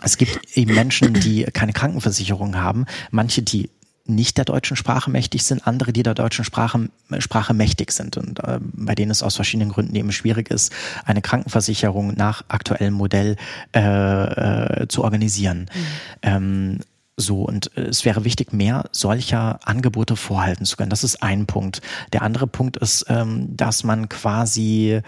[0.03, 3.69] es gibt eben Menschen, die keine Krankenversicherung haben, manche, die
[4.15, 6.89] nicht der deutschen Sprache mächtig sind, andere, die der deutschen Sprache,
[7.19, 10.73] Sprache mächtig sind und äh, bei denen es aus verschiedenen Gründen eben schwierig ist,
[11.05, 13.37] eine Krankenversicherung nach aktuellem Modell
[13.75, 15.71] äh, äh, zu organisieren.
[15.73, 15.87] Mhm.
[16.23, 16.79] Ähm,
[17.17, 20.91] so, und äh, es wäre wichtig, mehr solcher Angebote vorhalten zu können.
[20.91, 21.81] Das ist ein Punkt.
[22.13, 25.03] Der andere Punkt ist, ähm, dass man quasi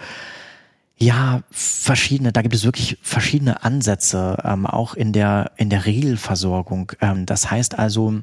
[0.97, 6.93] ja, verschiedene, da gibt es wirklich verschiedene Ansätze, ähm, auch in der, in der Regelversorgung.
[7.01, 8.21] Ähm, das heißt also,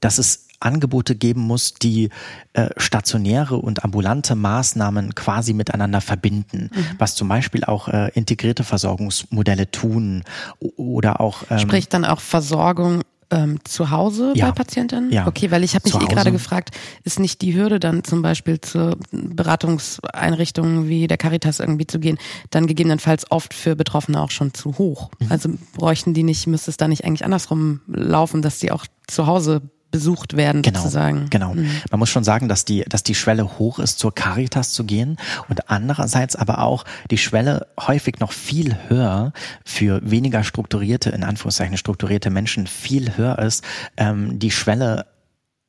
[0.00, 2.10] dass es Angebote geben muss, die
[2.52, 6.86] äh, stationäre und ambulante Maßnahmen quasi miteinander verbinden, mhm.
[6.98, 10.24] was zum Beispiel auch äh, integrierte Versorgungsmodelle tun
[10.60, 13.02] oder auch ähm, sprich dann auch Versorgung
[13.32, 14.46] ähm, zu Hause ja.
[14.46, 15.10] bei Patientinnen?
[15.10, 15.26] Ja.
[15.26, 16.70] Okay, weil ich habe mich eh gerade gefragt,
[17.02, 22.18] ist nicht die Hürde dann zum Beispiel zu Beratungseinrichtungen wie der Caritas irgendwie zu gehen,
[22.50, 25.10] dann gegebenenfalls oft für Betroffene auch schon zu hoch?
[25.18, 25.26] Mhm.
[25.30, 29.26] Also bräuchten die nicht, müsste es da nicht eigentlich andersrum laufen, dass die auch zu
[29.26, 29.62] Hause
[29.92, 31.30] besucht werden genau, sozusagen.
[31.30, 31.54] Genau.
[31.54, 31.70] Mhm.
[31.90, 35.18] Man muss schon sagen, dass die, dass die Schwelle hoch ist, zur Caritas zu gehen
[35.48, 39.32] und andererseits aber auch die Schwelle häufig noch viel höher
[39.64, 43.62] für weniger strukturierte, in Anführungszeichen strukturierte Menschen viel höher ist,
[43.96, 45.06] ähm, die Schwelle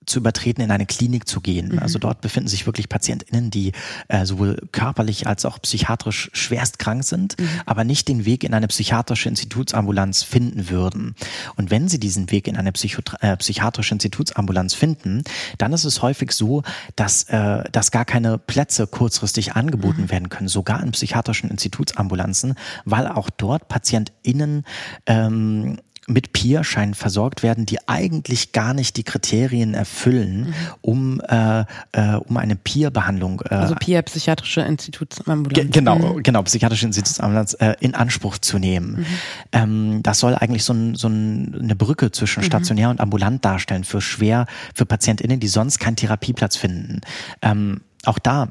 [0.06, 1.74] zu übertreten, in eine Klinik zu gehen.
[1.74, 1.80] Mhm.
[1.80, 3.72] Also dort befinden sich wirklich PatientInnen, die
[4.08, 7.48] äh, sowohl körperlich als auch psychiatrisch schwerst krank sind, mhm.
[7.66, 11.16] aber nicht den Weg in eine psychiatrische Institutsambulanz finden würden.
[11.56, 15.24] Und wenn sie diesen Weg in eine Psycho äh, psychiatrische Institutsambulanz finden,
[15.58, 16.64] dann ist es häufig so,
[16.96, 20.12] dass, äh, dass gar keine Plätze kurzfristig angeboten mhm.
[20.12, 24.64] werden können, sogar in psychiatrischen Institutsambulanzen, weil auch dort PatientInnen
[25.06, 25.78] ähm,
[26.08, 30.54] mit Peer-Scheinen versorgt werden, die eigentlich gar nicht die Kriterien erfüllen, mhm.
[30.82, 31.62] um, äh,
[31.94, 33.42] äh, um eine Peer-Behandlung.
[33.50, 35.72] Äh, also Peer psychiatrische Institutsambulanz.
[35.72, 36.24] Genau, mhm.
[36.24, 39.00] genau, psychiatrische Institutsambulanz äh, in Anspruch zu nehmen.
[39.00, 39.06] Mhm.
[39.54, 42.48] Ähm, das soll eigentlich so, ein, so ein, eine Brücke zwischen mhm.
[42.48, 47.02] stationär und ambulant darstellen für schwer, für PatientInnen, die sonst keinen Therapieplatz finden.
[47.42, 48.50] Ähm, auch da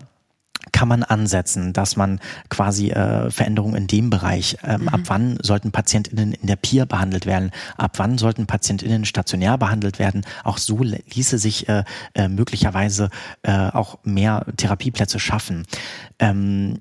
[0.71, 4.89] kann man ansetzen, dass man quasi äh, Veränderungen in dem Bereich, ähm, mhm.
[4.89, 9.99] ab wann sollten PatientInnen in der Peer behandelt werden, ab wann sollten PatientInnen stationär behandelt
[9.99, 10.25] werden.
[10.45, 11.85] Auch so ließe sich äh,
[12.15, 13.11] äh, möglicherweise
[13.43, 15.67] äh, auch mehr Therapieplätze schaffen.
[16.19, 16.79] Ähm,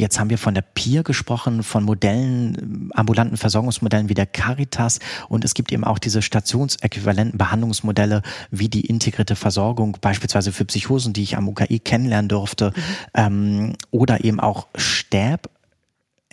[0.00, 4.98] Jetzt haben wir von der PIR gesprochen, von Modellen, ambulanten Versorgungsmodellen wie der Caritas
[5.28, 11.12] und es gibt eben auch diese stationsäquivalenten Behandlungsmodelle wie die integrierte Versorgung, beispielsweise für Psychosen,
[11.12, 12.82] die ich am UKI kennenlernen durfte, mhm.
[13.12, 15.50] ähm, oder eben auch STÄB,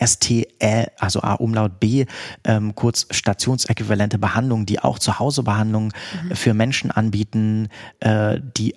[0.02, 2.06] STL, also A Umlaut B,
[2.44, 5.92] ähm, kurz stationsäquivalente Behandlungen, die auch Zuhausebehandlungen
[6.22, 6.34] mhm.
[6.34, 7.68] für Menschen anbieten,
[8.00, 8.74] äh, die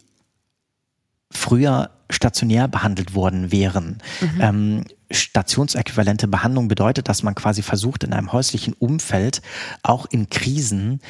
[1.32, 3.98] früher stationär behandelt worden wären.
[4.22, 4.42] Mhm.
[4.42, 9.42] Ähm, stationsäquivalente Behandlung bedeutet, dass man quasi versucht, in einem häuslichen Umfeld,
[9.84, 11.02] auch in Krisen,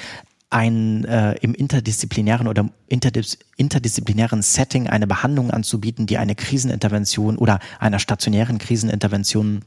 [0.50, 7.60] ein äh, im interdisziplinären oder interdis interdisziplinären Setting eine Behandlung anzubieten, die eine Krisenintervention oder
[7.80, 9.62] einer stationären Krisenintervention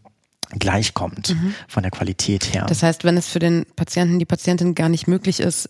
[0.58, 1.54] gleichkommt mhm.
[1.68, 2.66] von der Qualität her.
[2.68, 5.68] Das heißt, wenn es für den Patienten, die Patientin gar nicht möglich ist,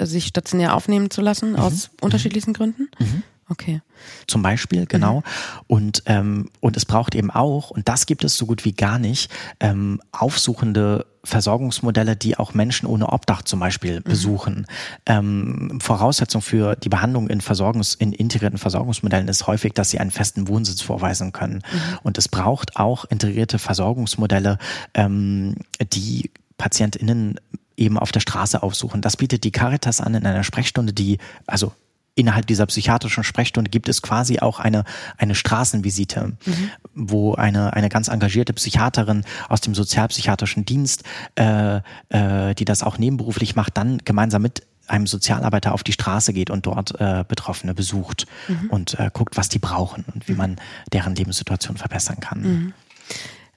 [0.00, 1.56] sich stationär aufnehmen zu lassen, mhm.
[1.56, 2.88] aus unterschiedlichsten Gründen?
[2.98, 3.22] Mhm.
[3.48, 3.80] Okay.
[4.26, 5.18] Zum Beispiel, genau.
[5.18, 5.22] Mhm.
[5.68, 8.98] Und, ähm, und es braucht eben auch, und das gibt es so gut wie gar
[8.98, 9.30] nicht,
[9.60, 14.02] ähm, aufsuchende Versorgungsmodelle, die auch Menschen ohne Obdach zum Beispiel mhm.
[14.02, 14.66] besuchen.
[15.06, 20.10] Ähm, Voraussetzung für die Behandlung in Versorgungs-, in integrierten Versorgungsmodellen ist häufig, dass sie einen
[20.10, 21.62] festen Wohnsitz vorweisen können.
[21.70, 21.98] Mhm.
[22.02, 24.58] Und es braucht auch integrierte Versorgungsmodelle,
[24.94, 25.54] ähm,
[25.92, 27.38] die PatientInnen
[27.76, 29.02] eben auf der Straße aufsuchen.
[29.02, 31.72] Das bietet die Caritas an in einer Sprechstunde, die, also
[32.16, 34.84] innerhalb dieser psychiatrischen Sprechstunde gibt es quasi auch eine,
[35.18, 36.70] eine Straßenvisite, mhm.
[36.94, 41.04] wo eine, eine ganz engagierte Psychiaterin aus dem sozialpsychiatrischen Dienst,
[41.36, 41.76] äh,
[42.08, 46.50] äh, die das auch nebenberuflich macht, dann gemeinsam mit einem Sozialarbeiter auf die Straße geht
[46.50, 48.70] und dort äh, Betroffene besucht mhm.
[48.70, 50.38] und äh, guckt, was die brauchen und wie mhm.
[50.38, 50.56] man
[50.92, 52.40] deren Lebenssituation verbessern kann.
[52.40, 52.72] Mhm.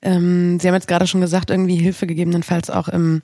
[0.02, 3.22] Ähm, Sie haben jetzt gerade schon gesagt, irgendwie Hilfe gegebenenfalls auch im,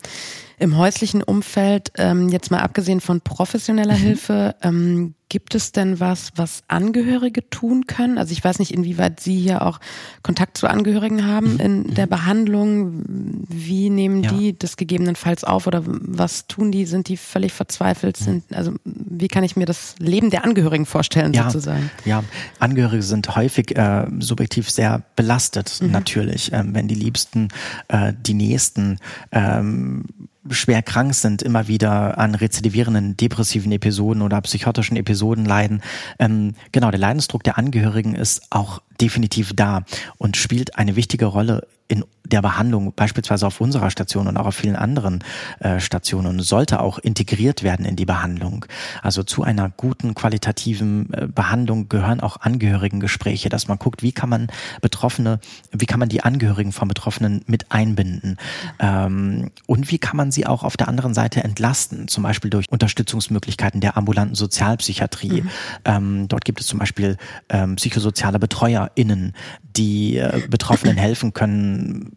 [0.60, 1.92] im häuslichen Umfeld.
[1.98, 4.02] Ähm, jetzt mal abgesehen von professioneller mhm.
[4.02, 8.18] Hilfe, ähm, Gibt es denn was, was Angehörige tun können?
[8.18, 9.82] Also ich weiß nicht, inwieweit Sie hier auch
[10.24, 11.60] Kontakt zu Angehörigen haben mhm.
[11.60, 12.10] in der mhm.
[12.10, 13.04] Behandlung.
[13.50, 14.32] Wie nehmen ja.
[14.32, 16.86] die das gegebenenfalls auf oder was tun die?
[16.86, 18.16] Sind die völlig verzweifelt?
[18.16, 21.92] Sind, also wie kann ich mir das Leben der Angehörigen vorstellen ja, sozusagen?
[22.06, 22.24] Ja,
[22.60, 25.92] Angehörige sind häufig äh, subjektiv sehr belastet mhm.
[25.92, 27.50] natürlich, ähm, wenn die Liebsten,
[27.90, 29.00] äh, die Nächsten
[29.34, 30.06] ähm,
[30.50, 35.82] schwer krank sind, immer wieder an rezidivierenden depressiven Episoden oder psychotischen Episoden leiden.
[36.20, 39.84] Ähm, genau, der Leidensdruck der Angehörigen ist auch definitiv da
[40.18, 44.56] und spielt eine wichtige Rolle in der Behandlung, beispielsweise auf unserer Station und auch auf
[44.56, 45.24] vielen anderen
[45.60, 48.66] äh, Stationen, sollte auch integriert werden in die Behandlung.
[49.02, 54.30] Also zu einer guten qualitativen äh, Behandlung gehören auch Angehörigengespräche, dass man guckt, wie kann
[54.30, 54.48] man
[54.82, 55.40] Betroffene,
[55.72, 58.38] wie kann man die Angehörigen von Betroffenen mit einbinden
[58.80, 62.70] ähm, und wie kann man sie auch auf der anderen Seite entlasten, zum Beispiel durch
[62.70, 65.42] Unterstützungsmöglichkeiten der ambulanten Sozialpsychiatrie.
[65.42, 65.50] Mhm.
[65.86, 67.18] Ähm, dort gibt es zum Beispiel
[67.50, 69.34] ähm, psychosoziale BetreuerInnen,
[69.76, 72.15] die äh, Betroffenen helfen können,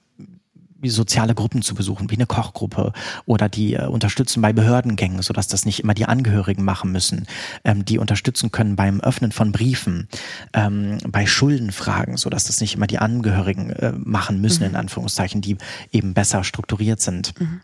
[0.85, 2.93] soziale Gruppen zu besuchen, wie eine Kochgruppe
[3.27, 7.27] oder die äh, unterstützen bei Behördengängen, sodass das nicht immer die Angehörigen machen müssen,
[7.65, 10.09] ähm, die unterstützen können beim Öffnen von Briefen,
[10.53, 14.71] ähm, bei Schuldenfragen, sodass das nicht immer die Angehörigen äh, machen müssen, mhm.
[14.71, 15.57] in Anführungszeichen, die
[15.91, 17.39] eben besser strukturiert sind.
[17.41, 17.61] Mhm.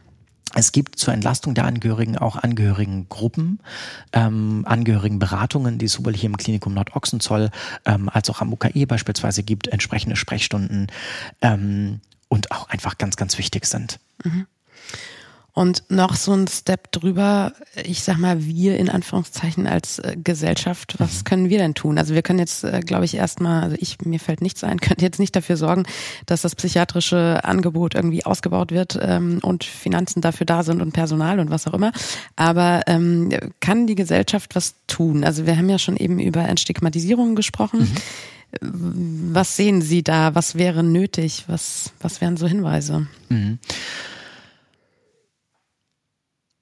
[0.57, 3.59] Es gibt zur Entlastung der Angehörigen auch Angehörigengruppen,
[4.13, 7.51] ähm, Angehörigenberatungen, die es sowohl hier im Klinikum Nordochsenzoll
[7.85, 10.87] ähm, als auch am UKE beispielsweise gibt, entsprechende Sprechstunden.
[11.43, 13.99] Ähm, und auch einfach ganz, ganz wichtig sind.
[14.23, 14.47] Mhm.
[15.57, 17.53] Und noch so ein Step drüber,
[17.85, 21.25] ich sag mal, wir in Anführungszeichen als äh, Gesellschaft, was mhm.
[21.25, 21.97] können wir denn tun?
[21.97, 25.05] Also wir können jetzt, äh, glaube ich, erstmal, also ich, mir fällt nichts ein, könnte
[25.05, 25.85] jetzt nicht dafür sorgen,
[26.27, 31.39] dass das psychiatrische Angebot irgendwie ausgebaut wird ähm, und Finanzen dafür da sind und Personal
[31.39, 31.93] und was auch immer.
[32.35, 35.23] Aber ähm, kann die Gesellschaft was tun?
[35.23, 37.83] Also wir haben ja schon eben über Entstigmatisierung gesprochen.
[37.83, 37.97] Mhm.
[38.61, 40.35] Was sehen Sie da?
[40.35, 41.45] Was wäre nötig?
[41.47, 43.07] Was, was wären so Hinweise?
[43.29, 43.59] Mhm.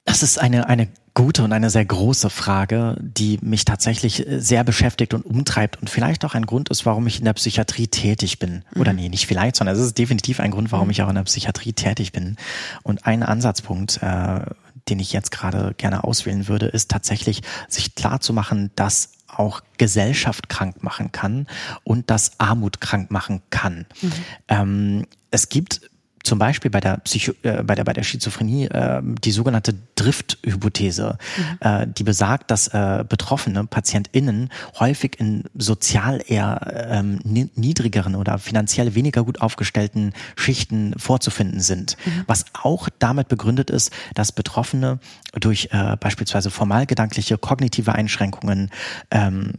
[0.05, 5.15] Das ist eine, eine gute und eine sehr große Frage, die mich tatsächlich sehr beschäftigt
[5.15, 8.65] und umtreibt und vielleicht auch ein Grund ist, warum ich in der Psychiatrie tätig bin.
[8.77, 9.01] Oder mhm.
[9.01, 10.93] nee, nicht vielleicht, sondern es ist definitiv ein Grund, warum mhm.
[10.93, 12.37] ich auch in der Psychiatrie tätig bin.
[12.83, 14.41] Und ein Ansatzpunkt, äh,
[14.89, 19.63] den ich jetzt gerade gerne auswählen würde, ist tatsächlich, sich klar zu machen, dass auch
[19.79, 21.47] Gesellschaft krank machen kann
[21.85, 23.87] und das Armut krank machen kann.
[24.01, 24.13] Mhm.
[24.49, 25.81] Ähm, es gibt
[26.23, 31.19] zum Beispiel bei der Psycho äh, bei der bei der Schizophrenie äh, die sogenannte Drift-Hypothese,
[31.37, 31.59] mhm.
[31.61, 38.95] äh, die besagt, dass äh, betroffene PatientInnen häufig in sozial eher ähm, niedrigeren oder finanziell
[38.95, 42.25] weniger gut aufgestellten Schichten vorzufinden sind, mhm.
[42.27, 44.99] was auch damit begründet ist, dass Betroffene
[45.41, 48.71] durch äh, beispielsweise formalgedankliche kognitive Einschränkungen
[49.11, 49.55] ähm,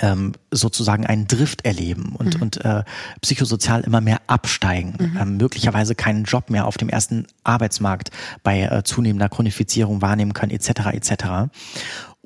[0.00, 2.42] ähm, sozusagen einen Drift erleben und, mhm.
[2.42, 2.84] und äh,
[3.20, 5.18] psychosozial immer mehr absteigen, mhm.
[5.20, 8.10] ähm, möglicherweise keinen Job mehr auf dem ersten Arbeitsmarkt
[8.42, 10.92] bei äh, zunehmender Chronifizierung wahrnehmen können, etc.
[10.92, 11.24] etc.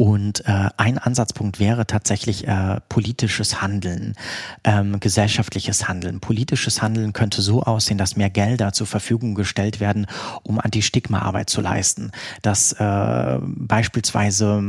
[0.00, 4.14] Und äh, ein Ansatzpunkt wäre tatsächlich äh, politisches Handeln,
[4.64, 6.20] ähm, gesellschaftliches Handeln.
[6.20, 10.06] Politisches Handeln könnte so aussehen, dass mehr Gelder zur Verfügung gestellt werden,
[10.42, 12.12] um Anti-Stigma-Arbeit zu leisten.
[12.40, 14.64] Dass äh, beispielsweise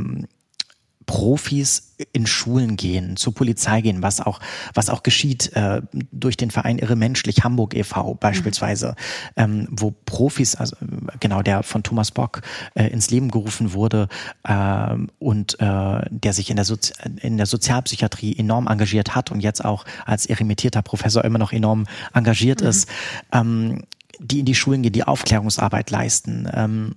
[1.06, 4.40] Profis in Schulen gehen, zur Polizei gehen, was auch,
[4.74, 5.82] was auch geschieht äh,
[6.12, 8.16] durch den Verein Irre Menschlich Hamburg e.V.
[8.16, 8.96] beispielsweise,
[9.36, 9.44] mhm.
[9.44, 10.76] ähm, wo Profis, also
[11.20, 12.42] genau der von Thomas Bock
[12.76, 14.08] äh, ins Leben gerufen wurde
[14.44, 19.42] äh, und äh, der sich in der, Sozi in der Sozialpsychiatrie enorm engagiert hat und
[19.42, 22.68] jetzt auch als emeritierter Professor immer noch enorm engagiert mhm.
[22.68, 22.90] ist,
[23.32, 23.84] ähm,
[24.20, 26.48] die in die Schulen gehen, die Aufklärungsarbeit leisten.
[26.54, 26.96] Ähm,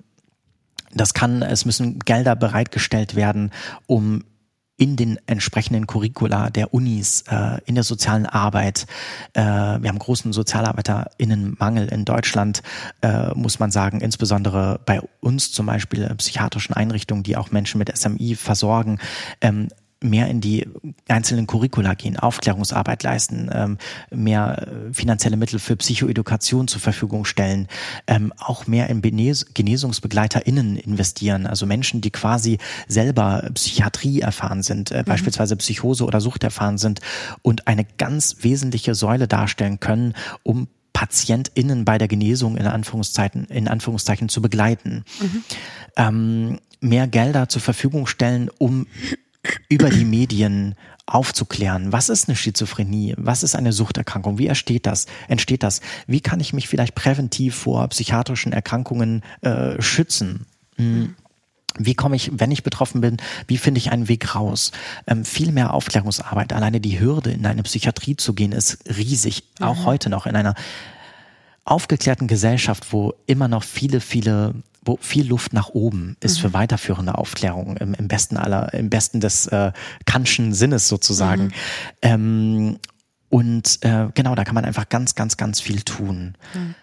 [0.94, 3.50] das kann, es müssen Gelder bereitgestellt werden,
[3.86, 4.24] um
[4.76, 8.86] in den entsprechenden Curricula der Unis, äh, in der sozialen Arbeit.
[9.32, 12.62] Äh, wir haben großen SozialarbeiterInnenmangel in Deutschland,
[13.00, 17.96] äh, muss man sagen, insbesondere bei uns zum Beispiel psychiatrischen Einrichtungen, die auch Menschen mit
[17.96, 18.98] SMI versorgen.
[19.40, 19.68] Ähm,
[20.04, 20.68] mehr in die
[21.08, 23.78] einzelnen Curricula gehen, Aufklärungsarbeit leisten, ähm,
[24.10, 27.68] mehr äh, finanzielle Mittel für Psychoedukation zur Verfügung stellen,
[28.06, 35.00] ähm, auch mehr in GenesungsbegleiterInnen investieren, also Menschen, die quasi selber Psychiatrie erfahren sind, äh,
[35.00, 35.04] mhm.
[35.06, 37.00] beispielsweise Psychose oder Sucht erfahren sind
[37.42, 43.68] und eine ganz wesentliche Säule darstellen können, um PatientInnen bei der Genesung in Anführungszeichen, in
[43.68, 45.04] Anführungszeichen zu begleiten.
[45.20, 45.44] Mhm.
[45.96, 48.86] Ähm, mehr Gelder zur Verfügung stellen, um
[49.68, 50.74] über die Medien
[51.06, 51.92] aufzuklären.
[51.92, 53.14] Was ist eine Schizophrenie?
[53.18, 54.38] Was ist eine Suchterkrankung?
[54.38, 55.06] Wie entsteht das?
[55.28, 55.80] Entsteht das?
[56.06, 60.46] Wie kann ich mich vielleicht präventiv vor psychiatrischen Erkrankungen äh, schützen?
[60.76, 61.14] Hm.
[61.76, 63.16] Wie komme ich, wenn ich betroffen bin,
[63.48, 64.70] wie finde ich einen Weg raus?
[65.06, 66.52] Ähm, viel mehr Aufklärungsarbeit.
[66.52, 69.42] Alleine die Hürde, in eine Psychiatrie zu gehen, ist riesig.
[69.58, 69.66] Mhm.
[69.66, 70.54] Auch heute noch in einer
[71.64, 76.42] aufgeklärten Gesellschaft, wo immer noch viele, viele wo viel Luft nach oben ist mhm.
[76.42, 79.72] für weiterführende Aufklärung im, im, besten aller, im besten des äh,
[80.06, 81.44] Kantschen Sinnes sozusagen.
[81.44, 81.52] Mhm.
[82.02, 82.78] Ähm,
[83.28, 86.34] und äh, genau, da kann man einfach ganz, ganz, ganz viel tun.
[86.54, 86.74] Mhm.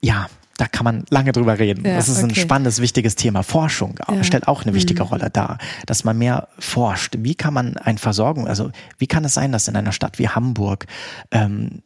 [0.00, 0.28] Ja,
[0.58, 1.84] da kann man lange drüber reden.
[1.84, 2.40] Ja, das ist ein okay.
[2.40, 3.42] spannendes, wichtiges Thema.
[3.42, 4.24] Forschung Ja.
[4.24, 5.08] stellt auch eine wichtige Mhm.
[5.08, 7.16] Rolle dar, dass man mehr forscht.
[7.18, 10.28] Wie kann man ein Versorgung, also wie kann es sein, dass in einer Stadt wie
[10.28, 10.86] Hamburg
[11.30, 11.82] ähm,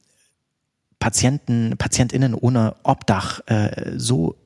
[1.01, 4.37] Patienten, PatientInnen ohne Obdach äh, so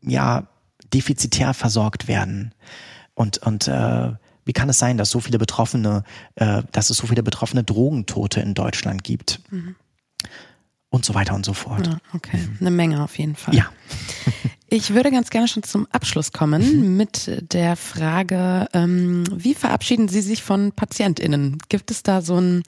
[0.00, 0.46] ja
[0.94, 2.54] defizitär versorgt werden
[3.14, 4.12] und und äh,
[4.44, 6.04] wie kann es sein, dass so viele Betroffene,
[6.36, 9.40] äh, dass es so viele betroffene Drogentote in Deutschland gibt
[10.88, 11.86] und so weiter und so fort.
[11.86, 13.54] Ja, okay, eine Menge auf jeden Fall.
[13.54, 13.66] Ja.
[14.68, 20.20] Ich würde ganz gerne schon zum Abschluss kommen mit der Frage, ähm, wie verabschieden Sie
[20.20, 21.58] sich von PatientInnen?
[21.68, 22.64] Gibt es da so ein,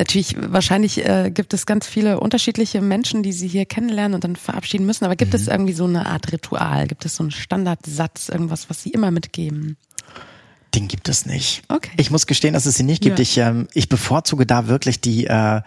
[0.00, 4.34] natürlich, wahrscheinlich äh, gibt es ganz viele unterschiedliche Menschen, die Sie hier kennenlernen und dann
[4.34, 6.88] verabschieden müssen, aber gibt es irgendwie so eine Art Ritual?
[6.88, 9.76] Gibt es so einen Standardsatz, irgendwas, was Sie immer mitgeben?
[10.74, 11.62] Den gibt es nicht.
[11.68, 11.90] Okay.
[11.96, 13.18] Ich muss gestehen, dass es ihn nicht gibt.
[13.18, 13.22] Ja.
[13.22, 15.60] Ich, ähm, ich bevorzuge da wirklich die äh,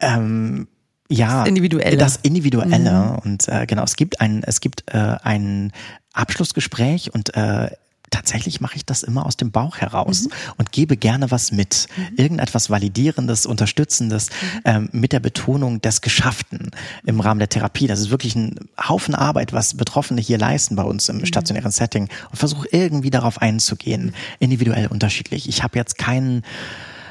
[0.00, 0.68] ähm,
[1.08, 1.96] ja, Das Individuelle.
[1.96, 3.18] Das Individuelle.
[3.24, 5.72] Und äh, genau, es gibt ein, es gibt äh, ein
[6.12, 7.70] Abschlussgespräch und äh,
[8.10, 11.88] tatsächlich mache ich das immer aus dem Bauch heraus und gebe gerne was mit.
[12.16, 14.30] Irgendetwas Validierendes, Unterstützendes,
[14.64, 16.70] ähm, mit der Betonung des Geschafften
[17.04, 17.86] im Rahmen der Therapie.
[17.86, 22.08] Das ist wirklich ein Haufen Arbeit, was Betroffene hier leisten bei uns im stationären Setting
[22.30, 24.14] und versuche irgendwie darauf einzugehen.
[24.38, 25.48] Individuell unterschiedlich.
[25.48, 26.42] Ich habe jetzt keinen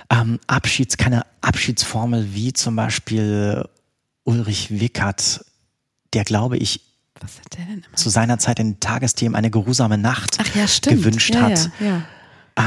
[0.09, 3.67] ähm, Abschieds, keine Abschiedsformel wie zum Beispiel
[4.23, 5.45] Ulrich Wickert,
[6.13, 6.81] der glaube ich
[7.21, 7.95] Was hat der denn immer?
[7.95, 11.69] zu seiner Zeit in Tagesthemen eine geruhsame Nacht Ach ja, gewünscht ja, hat.
[11.79, 12.01] Ja, ja.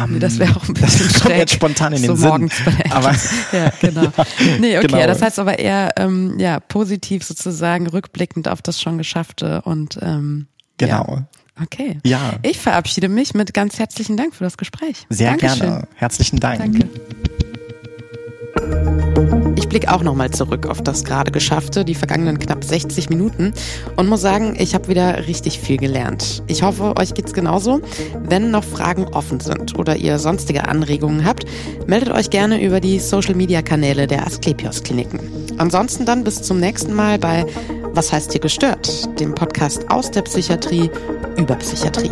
[0.04, 1.38] Ähm, Nee, das wäre auch ein das bisschen kommt schräg.
[1.38, 2.50] jetzt spontan in den so Sinn.
[2.90, 3.14] Aber
[3.52, 4.12] ja, genau.
[4.60, 5.06] Nee, okay, genau.
[5.06, 10.46] das heißt aber eher ähm, ja, positiv sozusagen rückblickend auf das schon Geschaffte und ähm,
[10.76, 11.16] Genau.
[11.18, 11.28] Ja.
[11.62, 11.98] Okay.
[12.04, 12.34] Ja.
[12.42, 15.06] Ich verabschiede mich mit ganz herzlichen Dank für das Gespräch.
[15.08, 15.58] sehr Dankeschön.
[15.60, 15.88] gerne.
[15.96, 16.58] Herzlichen Dank.
[16.60, 16.88] Danke.
[19.56, 23.52] Ich blicke auch nochmal zurück auf das gerade Geschaffte, die vergangenen knapp 60 Minuten
[23.96, 26.42] und muss sagen, ich habe wieder richtig viel gelernt.
[26.46, 27.82] Ich hoffe, euch geht's genauso.
[28.22, 31.44] Wenn noch Fragen offen sind oder ihr sonstige Anregungen habt,
[31.86, 35.20] meldet euch gerne über die Social Media Kanäle der Asklepios Kliniken.
[35.58, 37.44] Ansonsten dann bis zum nächsten Mal bei
[37.92, 39.20] Was heißt hier gestört?
[39.20, 40.90] Dem Podcast aus der Psychiatrie
[41.36, 42.10] über Psychiatrie.